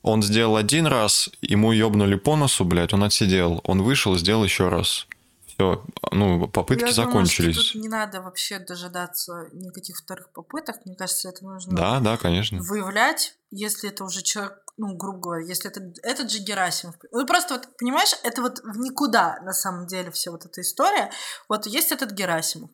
[0.03, 3.61] Он сделал один раз, ему ёбнули по носу, блядь, он отсидел.
[3.65, 5.07] Он вышел, сделал еще раз.
[5.47, 7.57] Все, ну, попытки Я закончились.
[7.57, 10.77] Думаю, что тут не надо вообще дожидаться никаких вторых попыток.
[10.87, 12.63] Мне кажется, это нужно Да, да, конечно.
[12.63, 16.95] выявлять, если это уже человек, ну, грубо говоря, если это этот же Герасимов.
[17.13, 21.11] Ну, просто вот, понимаешь, это вот в никуда, на самом деле, вся вот эта история.
[21.49, 22.71] Вот есть этот Герасимов.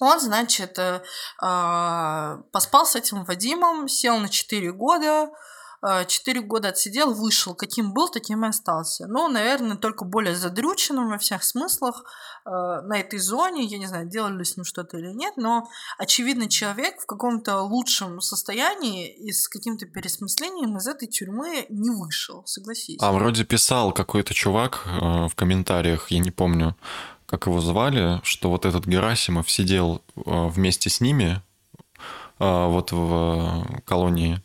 [0.00, 1.02] Он, значит, э,
[1.40, 5.30] а, поспал с этим Вадимом, сел на 4 года,
[5.86, 7.54] э, 4 года отсидел, вышел.
[7.54, 9.06] Каким был, таким и остался.
[9.08, 12.04] Ну, наверное, только более задрюченным во всех смыслах
[12.44, 13.64] э, на этой зоне.
[13.64, 15.68] Я не знаю, делали ли с ним что-то или нет, но,
[15.98, 22.44] очевидно, человек в каком-то лучшем состоянии и с каким-то пересмыслением из этой тюрьмы не вышел,
[22.46, 22.98] согласись.
[23.00, 26.76] А вроде писал какой-то чувак э, в комментариях, я не помню,
[27.28, 31.40] как его звали, что вот этот Герасимов сидел э, вместе с ними
[32.38, 34.40] э, вот в э, колонии,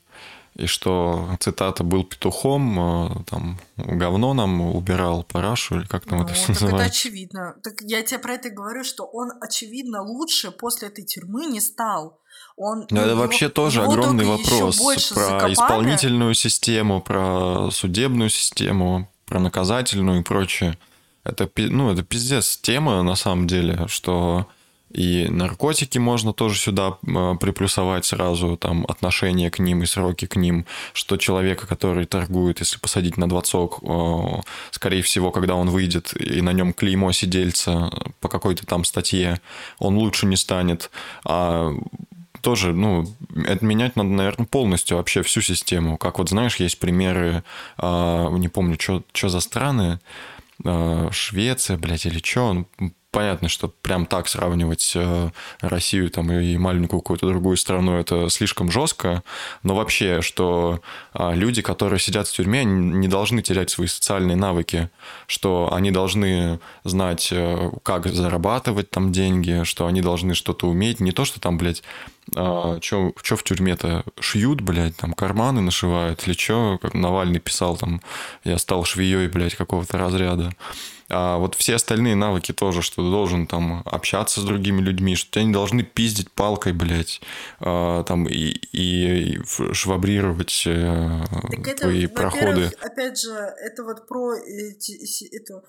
[0.56, 6.34] и что, цитата, был петухом, там, говно нам убирал, парашу, или как там Ну, это
[6.36, 6.92] все так это называется.
[6.96, 7.56] очевидно.
[7.64, 12.20] Так я тебе про это говорю, что он, очевидно, лучше после этой тюрьмы не стал.
[12.56, 15.54] Он, Ну, ну, это его- вообще тоже его огромный вопрос про закопали.
[15.54, 20.78] исполнительную систему, про судебную систему, про наказательную и прочее.
[21.24, 24.48] Это, ну, это пиздец тема на самом деле, что
[24.94, 30.36] и наркотики можно тоже сюда э, приплюсовать сразу, там, отношение к ним и сроки к
[30.36, 33.80] ним, что человека, который торгует, если посадить на двадцок,
[34.70, 39.42] скорее всего, когда он выйдет и на нем клеймо сидельца по какой-то там статье,
[39.80, 40.92] он лучше не станет.
[41.26, 41.74] А
[42.44, 43.08] тоже, ну,
[43.46, 45.98] это менять надо, наверное, полностью вообще всю систему.
[45.98, 47.44] Как вот, знаешь, есть примеры,
[47.78, 50.33] а, не помню, что за страны, а,
[51.12, 52.66] Швеция, блядь, или что,
[53.14, 55.30] понятно, что прям так сравнивать э,
[55.62, 59.24] Россию там и маленькую какую-то другую страну это слишком жестко,
[59.62, 60.82] но вообще, что
[61.14, 64.90] а, люди, которые сидят в тюрьме, не должны терять свои социальные навыки,
[65.28, 71.12] что они должны знать, э, как зарабатывать там деньги, что они должны что-то уметь, не
[71.12, 71.84] то, что там, блядь,
[72.36, 78.02] а, что в тюрьме-то шьют, блядь, там карманы нашивают или что, как Навальный писал там,
[78.44, 80.54] я стал швеей, блядь, какого-то разряда.
[81.10, 85.32] А вот все остальные навыки тоже, что ты должен там общаться с другими людьми, что
[85.32, 87.22] тебя не должны пиздить палкой, блядь,
[87.60, 89.40] а, там и, и
[89.74, 91.24] швабрировать э,
[91.66, 92.72] это, твои во-первых, проходы.
[92.82, 95.64] Опять же, это вот про эти- эту,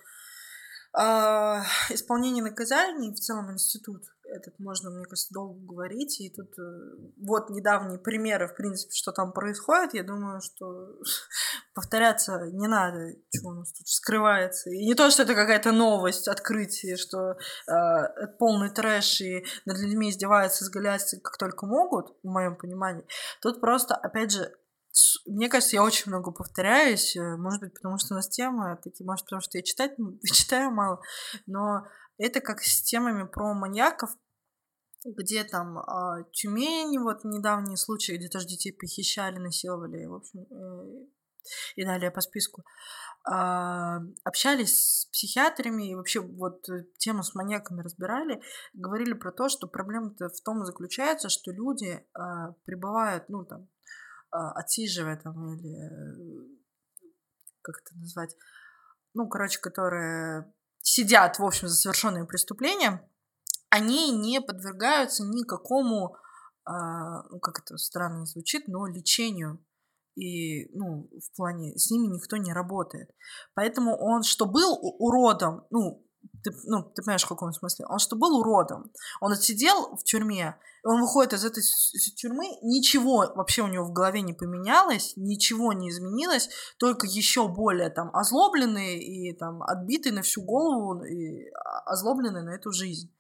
[0.97, 6.21] а, исполнение наказаний, в целом институт этот можно, мне кажется, долго говорить.
[6.21, 9.95] И тут э, вот недавние примеры, в принципе, что там происходит.
[9.95, 10.99] Я думаю, что
[11.75, 14.71] повторяться не надо, что у нас тут скрывается.
[14.71, 19.79] И не то, что это какая-то новость, открытие, что э, это полный трэш и над
[19.79, 23.07] людьми издеваются, изгаляются как только могут, в моем понимании.
[23.41, 24.53] Тут просто, опять же,
[25.27, 29.05] мне кажется, я очень много повторяюсь, э, может быть, потому что у нас темы такие,
[29.05, 29.93] может, потому что я читать,
[30.33, 31.01] читаю мало,
[31.47, 31.87] но
[32.19, 34.11] это как с темами про маньяков,
[35.05, 41.07] где там а, Тюмень, вот недавние случаи, где тоже детей похищали, насиловали, в общем, э,
[41.77, 42.65] и далее по списку.
[43.27, 48.43] А, общались с психиатрами и вообще вот э, тему с маньяками разбирали,
[48.75, 53.69] говорили про то, что проблема-то в том заключается, что люди а, пребывают, ну там,
[54.31, 56.49] а, отсиживая там или э,
[57.63, 58.37] как это назвать,
[59.15, 60.53] ну, короче, которые
[60.85, 63.03] сидят, в общем, за совершенные преступления,
[63.71, 66.17] они не подвергаются никакому,
[66.65, 69.65] а, ну, как это странно звучит, но лечению.
[70.15, 73.11] И, ну, в плане, с ними никто не работает.
[73.55, 76.04] Поэтому он, что был уродом, ну,
[76.43, 77.87] ты, ну, ты понимаешь, в каком смысле?
[77.89, 81.63] Он что был уродом, он отсидел в тюрьме, он выходит из этой
[82.17, 87.91] тюрьмы, ничего вообще у него в голове не поменялось, ничего не изменилось, только еще более
[87.91, 93.11] там озлобленный и там отбитый на всю голову и а- озлобленный на эту жизнь.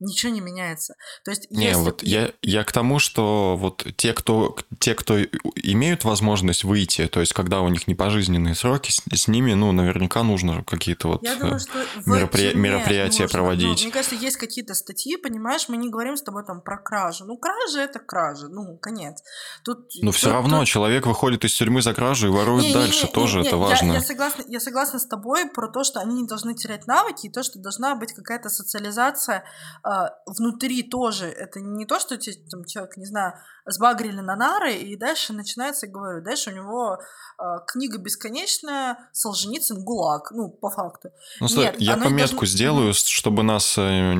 [0.00, 0.94] Ничего не меняется.
[1.24, 5.20] То есть, Не, если вот я, я к тому, что вот те кто, те, кто
[5.20, 9.72] имеют возможность выйти, то есть когда у них не пожизненные сроки, с, с ними, ну,
[9.72, 13.38] наверняка нужно какие-то вот Я э, думаю, что меропри- мероприятия нужно.
[13.38, 13.82] Ну, проводить.
[13.82, 17.26] мне кажется, есть какие-то статьи, понимаешь, мы не говорим с тобой там про кражу.
[17.26, 19.22] Ну, кража это кража, ну, конец.
[19.64, 22.80] Тут, Но все тут- равно тут- человек выходит из тюрьмы за кражу и ворует Не-не-не,
[22.86, 23.92] дальше, тоже не, это я- важно.
[23.92, 27.30] Я, согласна, я согласна с тобой про то, что они не должны терять навыки, и
[27.30, 29.44] то, что должна быть какая-то социализация
[29.82, 29.89] а,
[30.26, 31.26] внутри тоже.
[31.26, 32.16] Это не то, что
[32.50, 33.34] там, человек, не знаю,
[33.66, 36.98] сбагрили на нары, и дальше начинается, говорю, дальше у него
[37.38, 41.10] а, книга бесконечная, Солженицын, ГУЛАГ, ну, по факту.
[41.40, 44.14] Ну, стой, Нет, я пометку должно- сделаю, чтобы нас э,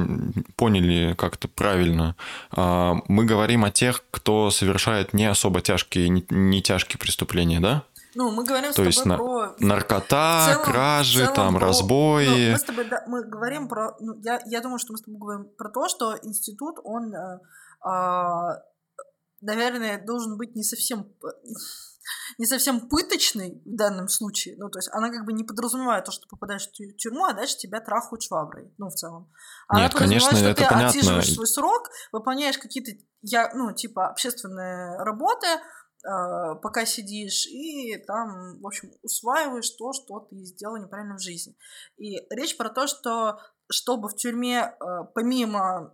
[0.57, 2.17] поняли как-то правильно.
[2.53, 7.83] А, Мы говорим о тех, кто совершает не особо тяжкие, не, не тяжкие преступления, да?
[8.15, 9.55] Ну, мы говорим с То тобой есть на- про...
[9.59, 12.27] наркота, целом- кражи, целом там, про- разбои.
[12.47, 13.97] Ну, мы с тобой, да, мы говорим про...
[14.01, 17.39] Ну, я, я думаю, что мы с тобой говорим про то, что институт, он, э,
[17.83, 18.59] а,
[19.41, 21.07] наверное, должен быть не совсем...
[22.39, 24.57] не совсем пыточный в данном случае.
[24.59, 27.33] Ну, то есть она как бы не подразумевает то, что попадаешь в тю- тюрьму, а
[27.33, 29.31] дальше тебя трахают шваброй, ну, в целом.
[29.69, 30.89] Она Нет, конечно, что это ты понятно.
[30.89, 32.93] отсиживаешь свой срок, выполняешь какие-то,
[33.23, 35.61] я, ну, типа, общественные работы, э,
[36.03, 41.55] пока сидишь, и там, в общем, усваиваешь то, что ты сделал неправильно в жизни.
[41.99, 43.39] И речь про то, что
[43.71, 44.85] чтобы в тюрьме, э,
[45.15, 45.93] помимо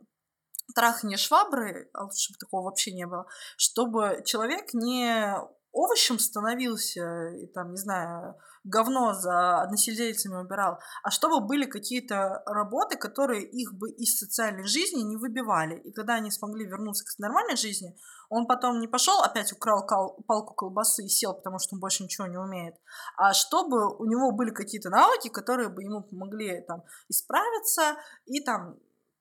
[0.75, 3.27] трахания швабры, а лучше бы такого вообще не было,
[3.57, 5.37] чтобы человек не
[5.77, 12.97] овощем становился и там, не знаю, говно за односельцами убирал, а чтобы были какие-то работы,
[12.97, 15.79] которые их бы из социальной жизни не выбивали.
[15.81, 17.95] И когда они смогли вернуться к нормальной жизни,
[18.29, 22.03] он потом не пошел, опять украл кал- палку колбасы и сел, потому что он больше
[22.03, 22.75] ничего не умеет,
[23.17, 28.77] а чтобы у него были какие-то навыки, которые бы ему помогли там исправиться и там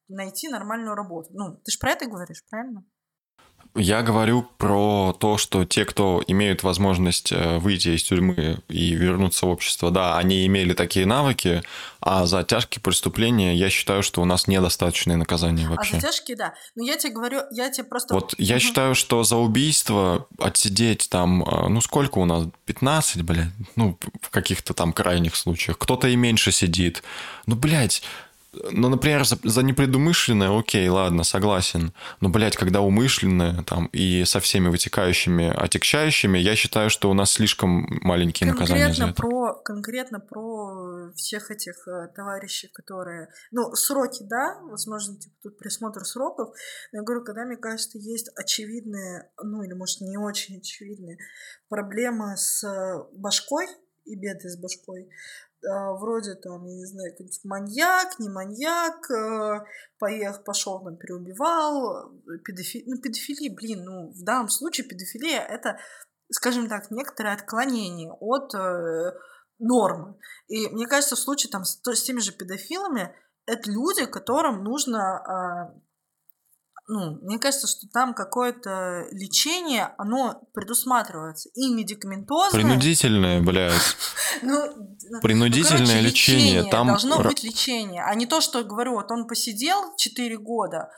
[0.07, 1.29] найти нормальную работу.
[1.33, 2.85] Ну, ты же про это говоришь, правильно?
[3.73, 9.45] Я говорю про то, что те, кто имеют возможность э, выйти из тюрьмы и вернуться
[9.45, 11.61] в общество, да, они имели такие навыки,
[11.99, 15.97] а за тяжкие преступления я считаю, что у нас недостаточное наказание вообще.
[15.97, 16.53] А за тяжкие, да.
[16.75, 18.13] Но я тебе говорю, я тебе просто...
[18.13, 18.61] Вот я Мгм.
[18.61, 24.29] считаю, что за убийство отсидеть там, э, ну сколько у нас, 15, блядь, ну в
[24.29, 27.03] каких-то там крайних случаях, кто-то и меньше сидит.
[27.45, 28.01] Ну, блядь,
[28.71, 31.93] ну, например, за, за непредумышленное, окей, ладно, согласен.
[32.21, 37.31] Но, блядь, когда умышленное там и со всеми вытекающими, отягчающими, я считаю, что у нас
[37.31, 39.21] слишком маленькие наказания за конкретно это.
[39.21, 46.05] про конкретно про всех этих э, товарищей, которые, ну сроки, да, возможно, типа тут присмотр
[46.05, 46.49] сроков.
[46.91, 51.17] Но я говорю, когда мне кажется, есть очевидные, ну или может не очень очевидные
[51.69, 52.63] проблемы с
[53.13, 53.67] башкой
[54.05, 55.09] и беды с башкой.
[55.65, 59.65] Э, Вроде там, я не знаю, какой-нибудь маньяк, не маньяк, э,
[59.99, 62.83] поехал, пошел там, переубивал, э, педофи...
[62.85, 65.77] ну, педофилия, блин, ну, в данном случае педофилия это
[66.31, 69.13] скажем так, некоторое отклонение от э,
[69.59, 70.17] нормы.
[70.47, 75.73] И мне кажется, в случае там, с, с теми же педофилами, это люди, которым нужно...
[75.75, 75.84] э,
[76.87, 82.61] ну, мне кажется, что там какое-то лечение, оно предусматривается и медикаментозное.
[82.61, 83.73] Принудительное, блядь.
[84.41, 84.67] Ну,
[85.09, 89.27] ну, Принудительное короче, лечение, там должно быть лечение, а не то, что говорю, вот он
[89.27, 90.89] посидел 4 года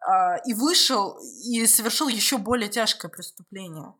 [0.00, 3.94] а, и вышел и совершил еще более тяжкое преступление.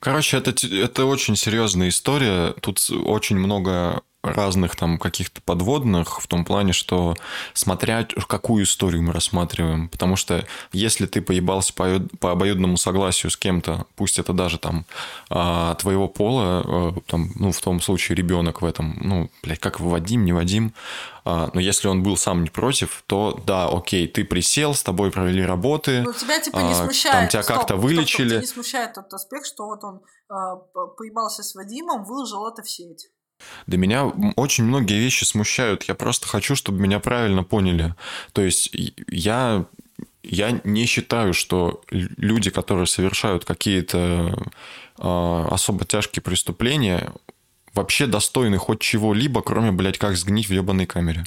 [0.00, 2.54] Короче, это, это очень серьезная история.
[2.62, 7.16] Тут очень много разных там каких-то подводных в том плане, что
[7.54, 9.88] смотря какую историю мы рассматриваем.
[9.88, 14.84] Потому что если ты поебался по, по обоюдному согласию с кем-то, пусть это даже там
[15.30, 19.80] а, твоего пола, э, там, ну, в том случае ребенок в этом, ну, блядь, как
[19.80, 20.74] Вадим, не Вадим,
[21.24, 25.10] а, но если он был сам не против, то да, окей, ты присел, с тобой
[25.10, 27.16] провели работы, Ну, тебя типа не а, смущает.
[27.16, 28.28] там тебя стоп, как-то стоп, стоп, вылечили.
[28.28, 32.70] тебя не смущает тот аспект, что вот он по- поебался с Вадимом, выложил это в
[32.70, 33.08] сеть.
[33.66, 35.84] Да меня очень многие вещи смущают.
[35.84, 37.94] Я просто хочу, чтобы меня правильно поняли.
[38.32, 38.70] То есть
[39.08, 39.66] я,
[40.22, 44.38] я не считаю, что люди, которые совершают какие-то
[44.98, 47.12] а, особо тяжкие преступления,
[47.74, 51.24] вообще достойны хоть чего-либо, кроме, блядь, как сгнить в ебаной камере.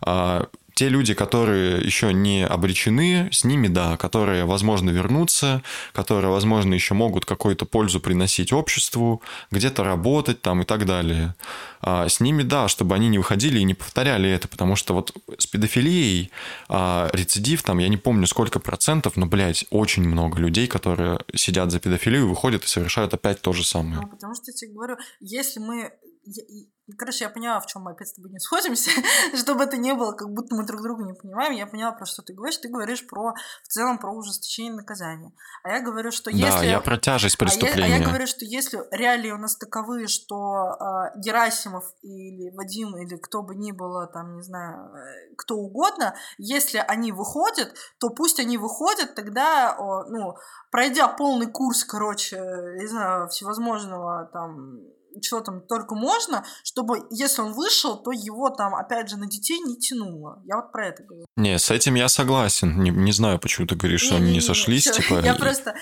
[0.00, 5.62] А, те люди, которые еще не обречены, с ними, да, которые, возможно, вернутся,
[5.92, 11.34] которые, возможно, еще могут какую-то пользу приносить обществу, где-то работать там и так далее.
[11.80, 15.14] А с ними, да, чтобы они не выходили и не повторяли это, потому что вот
[15.38, 16.30] с педофилией
[16.68, 21.70] а, рецидив там, я не помню сколько процентов, но, блядь, очень много людей, которые сидят
[21.70, 24.00] за педофилию, выходят и совершают опять то же самое.
[24.00, 25.92] Ну, потому что я тебе говорю, если мы...
[26.24, 26.66] я-
[26.98, 28.90] Короче, я поняла, в чем мы опять с тобой не сходимся,
[29.36, 31.52] чтобы это не было, как будто мы друг друга не понимаем.
[31.52, 32.58] Я поняла, про что ты говоришь.
[32.58, 35.32] Ты говоришь про, в целом, про ужесточение наказания.
[35.62, 36.66] А я говорю, что Да, если...
[36.66, 37.94] я про тяжесть А я- преступления.
[37.94, 43.16] А я, говорю, что если реалии у нас таковы, что а, Герасимов или Вадим, или
[43.16, 48.40] кто бы ни было, там, не знаю, э, кто угодно, если они выходят, то пусть
[48.40, 50.34] они выходят, тогда, о, ну,
[50.70, 52.36] пройдя полный курс, короче,
[52.76, 54.78] не знаю, всевозможного там
[55.20, 59.58] чего там только можно, чтобы, если он вышел, то его там, опять же, на детей
[59.60, 60.42] не тянуло.
[60.46, 61.26] Я вот про это говорю.
[61.36, 62.82] Не, с этим я согласен.
[62.82, 65.20] Не, не знаю, почему ты говоришь, что они не Не-не-не, сошлись, всё, типа.
[65.24, 65.74] Я и- просто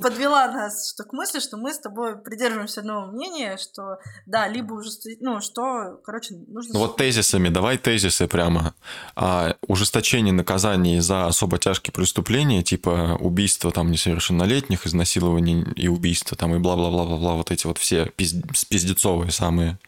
[0.00, 4.74] подвела нас что к мысли, что мы с тобой придерживаемся одного мнения, что да, либо
[4.74, 6.74] уже, ну, что, короче, нужно...
[6.74, 8.74] Ну вот тезисами, давай тезисы прямо.
[9.16, 16.54] А, ужесточение наказаний за особо тяжкие преступления, типа убийства там несовершеннолетних, изнасилование и убийства там
[16.54, 18.42] и бла-бла-бла-бла-бла, вот эти вот все пиз-
[18.74, 19.78] пиздецовые самые.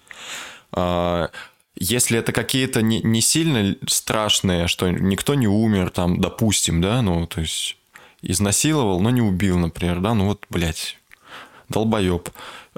[0.71, 1.31] А,
[1.75, 7.27] если это какие-то не, не сильно страшные, что никто не умер, там, допустим, да, ну,
[7.27, 7.77] то есть
[8.23, 10.99] изнасиловал, но не убил, например, да, ну вот, блядь,
[11.69, 12.29] долбоеб.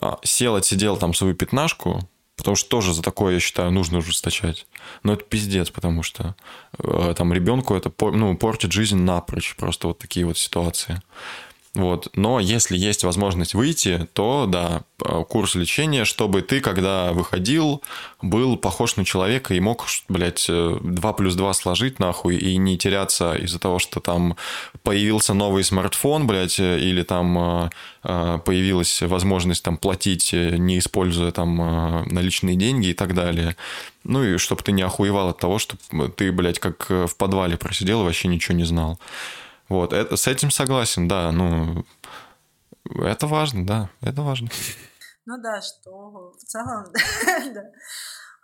[0.01, 2.01] А, сел, отсидел там свою пятнашку,
[2.39, 4.67] потому что тоже за такое, я считаю, нужно ужесточать.
[5.03, 6.35] Но это пиздец, потому что
[6.79, 11.03] э, там ребенку это ну, портит жизнь напрочь, просто вот такие вот ситуации.
[11.75, 12.09] Вот.
[12.15, 17.83] Но если есть возможность выйти, то да, э, курс лечения, чтобы ты, когда выходил,
[18.23, 23.35] был похож на человека и мог, блядь, 2 плюс 2 сложить нахуй и не теряться
[23.35, 24.37] из-за того, что там
[24.83, 27.71] появился новый смартфон, блядь, или там э,
[28.05, 33.57] э, появилась возможность там платить, не используя там наличные деньги и так далее.
[34.05, 35.77] Ну и чтобы ты не охуевал от того, что
[36.17, 38.99] ты, блядь, как в подвале просидел и вообще ничего не знал.
[39.69, 41.85] Вот, это, с этим согласен, да, ну,
[42.85, 44.49] это важно, да, это важно.
[45.27, 46.87] Ну да, что в целом,
[47.55, 47.63] да.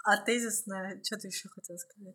[0.05, 2.15] А тезисно, что ты еще хотел сказать?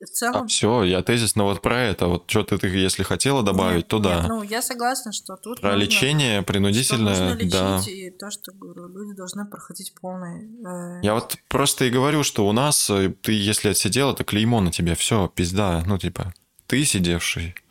[0.00, 0.44] В целом...
[0.44, 2.06] А все, я тезисно вот про это.
[2.06, 4.28] Вот что ты, ты если хотела добавить, нет, то нет, да.
[4.28, 7.82] Ну, я согласна, что тут Про нужно, лечение принудительное, что нужно лечить, да.
[7.88, 10.44] И то, что говорю, люди должны проходить полный...
[10.64, 11.00] Э...
[11.02, 14.70] Я вот просто и говорю, что у нас, э, ты если отсидел, это клеймо на
[14.70, 15.82] тебе, все, пизда.
[15.84, 16.32] Ну, типа,
[16.68, 17.67] ты сидевший, а,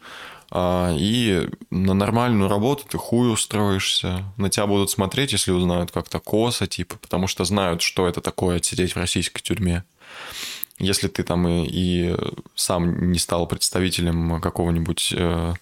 [0.54, 4.24] и на нормальную работу ты хуй устроишься.
[4.38, 8.58] На тебя будут смотреть, если узнают как-то косо, типа, потому что знают, что это такое
[8.58, 9.84] отсидеть в российской тюрьме.
[10.80, 12.16] Если ты там и, и
[12.56, 15.54] сам не стал представителем какого-нибудь э,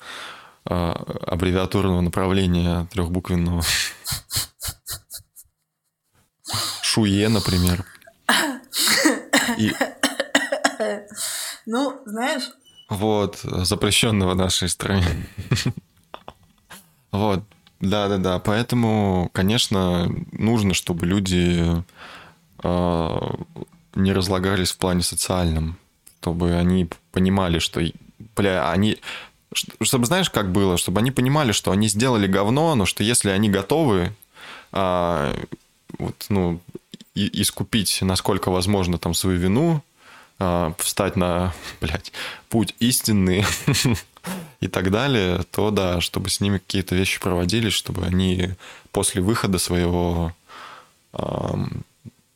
[0.65, 3.63] э, аббревиатурного направления трехбуквенного.
[6.81, 7.85] Шуе, например.
[11.65, 12.51] Ну, знаешь,
[12.89, 15.27] вот, запрещенного в нашей стране.
[17.11, 17.43] Вот,
[17.79, 21.81] да-да-да, поэтому, конечно, нужно, чтобы люди
[22.61, 23.19] э,
[23.95, 25.77] не разлагались в плане социальном,
[26.19, 27.81] чтобы они понимали, что,
[28.35, 28.97] бля, они,
[29.53, 33.49] чтобы знаешь, как было, чтобы они понимали, что они сделали говно, но что если они
[33.49, 34.13] готовы,
[34.73, 35.45] э,
[35.97, 36.59] вот, ну,
[37.15, 39.81] искупить, насколько возможно, там свою вину,
[40.39, 42.11] а, встать на, блядь,
[42.49, 43.45] путь истинный
[44.59, 48.51] и так далее, то да, чтобы с ними какие-то вещи проводились, чтобы они
[48.91, 50.33] после выхода своего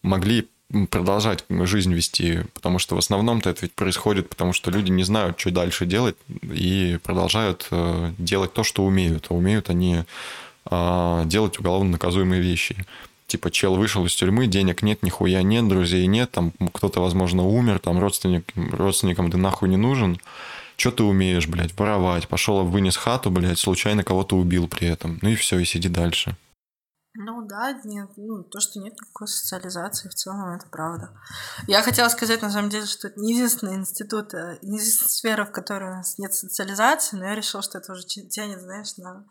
[0.02, 0.48] могли
[0.90, 5.40] продолжать жизнь вести, потому что в основном-то это ведь происходит, потому что люди не знают,
[5.40, 10.04] что дальше делать, и продолжают э, делать то, что умеют, а умеют они
[10.66, 12.86] а, делать уголовно наказуемые вещи
[13.30, 17.80] типа чел вышел из тюрьмы, денег нет, нихуя нет, друзей нет, там кто-то, возможно, умер,
[17.80, 20.20] там родственник, родственникам ты нахуй не нужен.
[20.76, 22.28] Что ты умеешь, блядь, воровать?
[22.28, 25.20] Пошел, вынес хату, блядь, случайно кого-то убил при этом.
[25.22, 26.36] Ну и все, и сиди дальше.
[27.22, 31.10] Ну да, нет, ну, то, что нет никакой социализации, в целом это правда.
[31.68, 35.46] Я хотела сказать, на самом деле, что это не единственный институт, а не единственная сфера,
[35.46, 39.26] в которой у нас нет социализации, но я решила, что это уже тянет, знаешь, на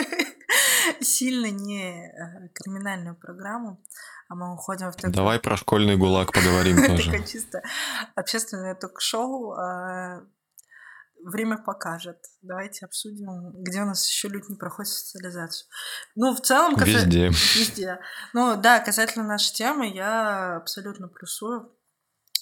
[1.00, 3.82] сильно не э, криминальную программу,
[4.28, 5.14] а мы уходим в такой...
[5.14, 7.10] Давай про школьный гулаг поговорим тоже.
[7.10, 7.62] Такое чисто
[8.14, 9.54] общественное ток-шоу.
[11.24, 12.18] Время покажет.
[12.42, 15.68] Давайте обсудим, где у нас еще люди не проходят социализацию.
[16.16, 16.74] Ну, в целом...
[16.76, 17.28] Везде.
[17.28, 18.00] Везде.
[18.32, 21.70] Ну, да, касательно нашей темы, я абсолютно плюсую.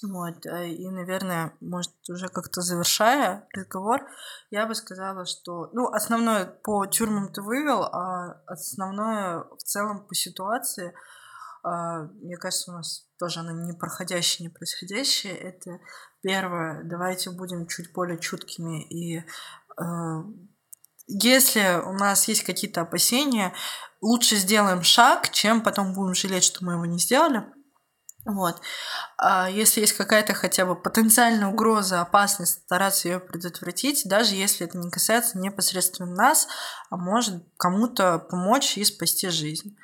[0.03, 4.07] Вот, э, и, наверное, может, уже как-то завершая разговор,
[4.51, 10.15] я бы сказала, что, ну, основное по тюрьмам ты вывел, а основное в целом по
[10.15, 10.95] ситуации,
[11.65, 15.37] мне кажется, у нас тоже оно не проходящее, не происходящее.
[15.37, 15.79] Это
[16.23, 19.85] первое, давайте будем чуть более чуткими и э,
[21.09, 23.55] если у нас есть какие-то опасения,
[24.03, 27.47] лучше сделаем шаг, чем потом будем жалеть, что мы его не сделали.
[28.27, 28.61] Вот.
[29.17, 34.77] А если есть какая-то хотя бы потенциальная угроза, опасность, стараться ее предотвратить, даже если это
[34.77, 36.47] не касается непосредственно нас,
[36.91, 39.79] а может кому-то помочь и спасти жизнь.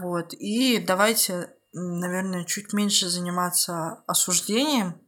[0.00, 0.32] Вот.
[0.34, 5.00] И давайте, наверное, чуть меньше заниматься осуждением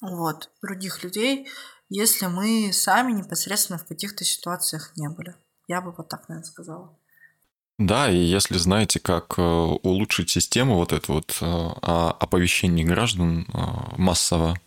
[0.00, 1.48] вот, других людей,
[1.88, 5.34] если мы сами непосредственно в каких-то ситуациях не были.
[5.66, 6.96] Я бы вот так, наверное, сказала.
[7.78, 11.44] Да, и если знаете, как э, улучшить систему вот эту вот э,
[11.80, 13.56] оповещений граждан э,
[13.96, 14.58] массово,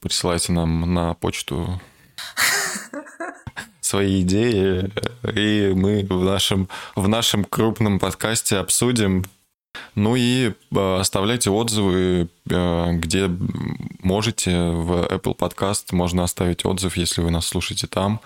[0.00, 1.80] присылайте нам на почту
[3.88, 4.90] свои идеи,
[5.34, 9.24] и мы в нашем, в нашем крупном подкасте обсудим.
[9.94, 13.30] Ну и оставляйте отзывы, где
[14.02, 14.50] можете.
[14.50, 18.20] В Apple Podcast можно оставить отзыв, если вы нас слушаете там.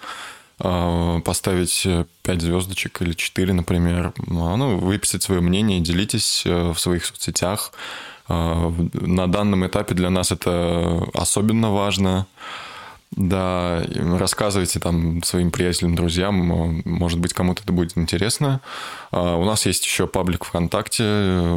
[0.58, 1.86] а, поставить
[2.22, 4.12] 5 звездочек или 4, например.
[4.26, 7.72] Ну, выписать свое мнение, делитесь в своих соцсетях.
[8.28, 12.26] На данном этапе для нас это особенно важно.
[13.14, 18.62] Да, рассказывайте там своим приятелям, друзьям, может быть, кому-то это будет интересно.
[19.10, 21.02] А, у нас есть еще паблик ВКонтакте,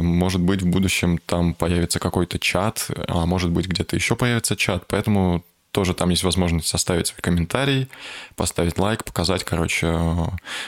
[0.02, 4.84] может быть, в будущем там появится какой-то чат, а может быть, где-то еще появится чат,
[4.86, 7.88] поэтому тоже там есть возможность оставить свой комментарий,
[8.34, 9.86] поставить лайк, показать, короче,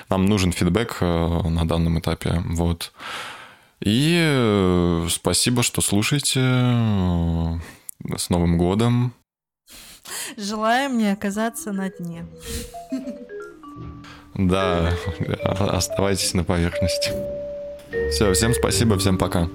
[0.09, 2.93] нам нужен фидбэк на данном этапе, вот.
[3.80, 6.41] И э, спасибо, что слушаете.
[8.16, 9.12] С Новым годом!
[10.36, 12.26] Желаем не оказаться на дне.
[14.34, 14.92] Да,
[15.42, 17.12] оставайтесь на поверхности.
[18.11, 19.48] Все, всем спасибо, всем пока.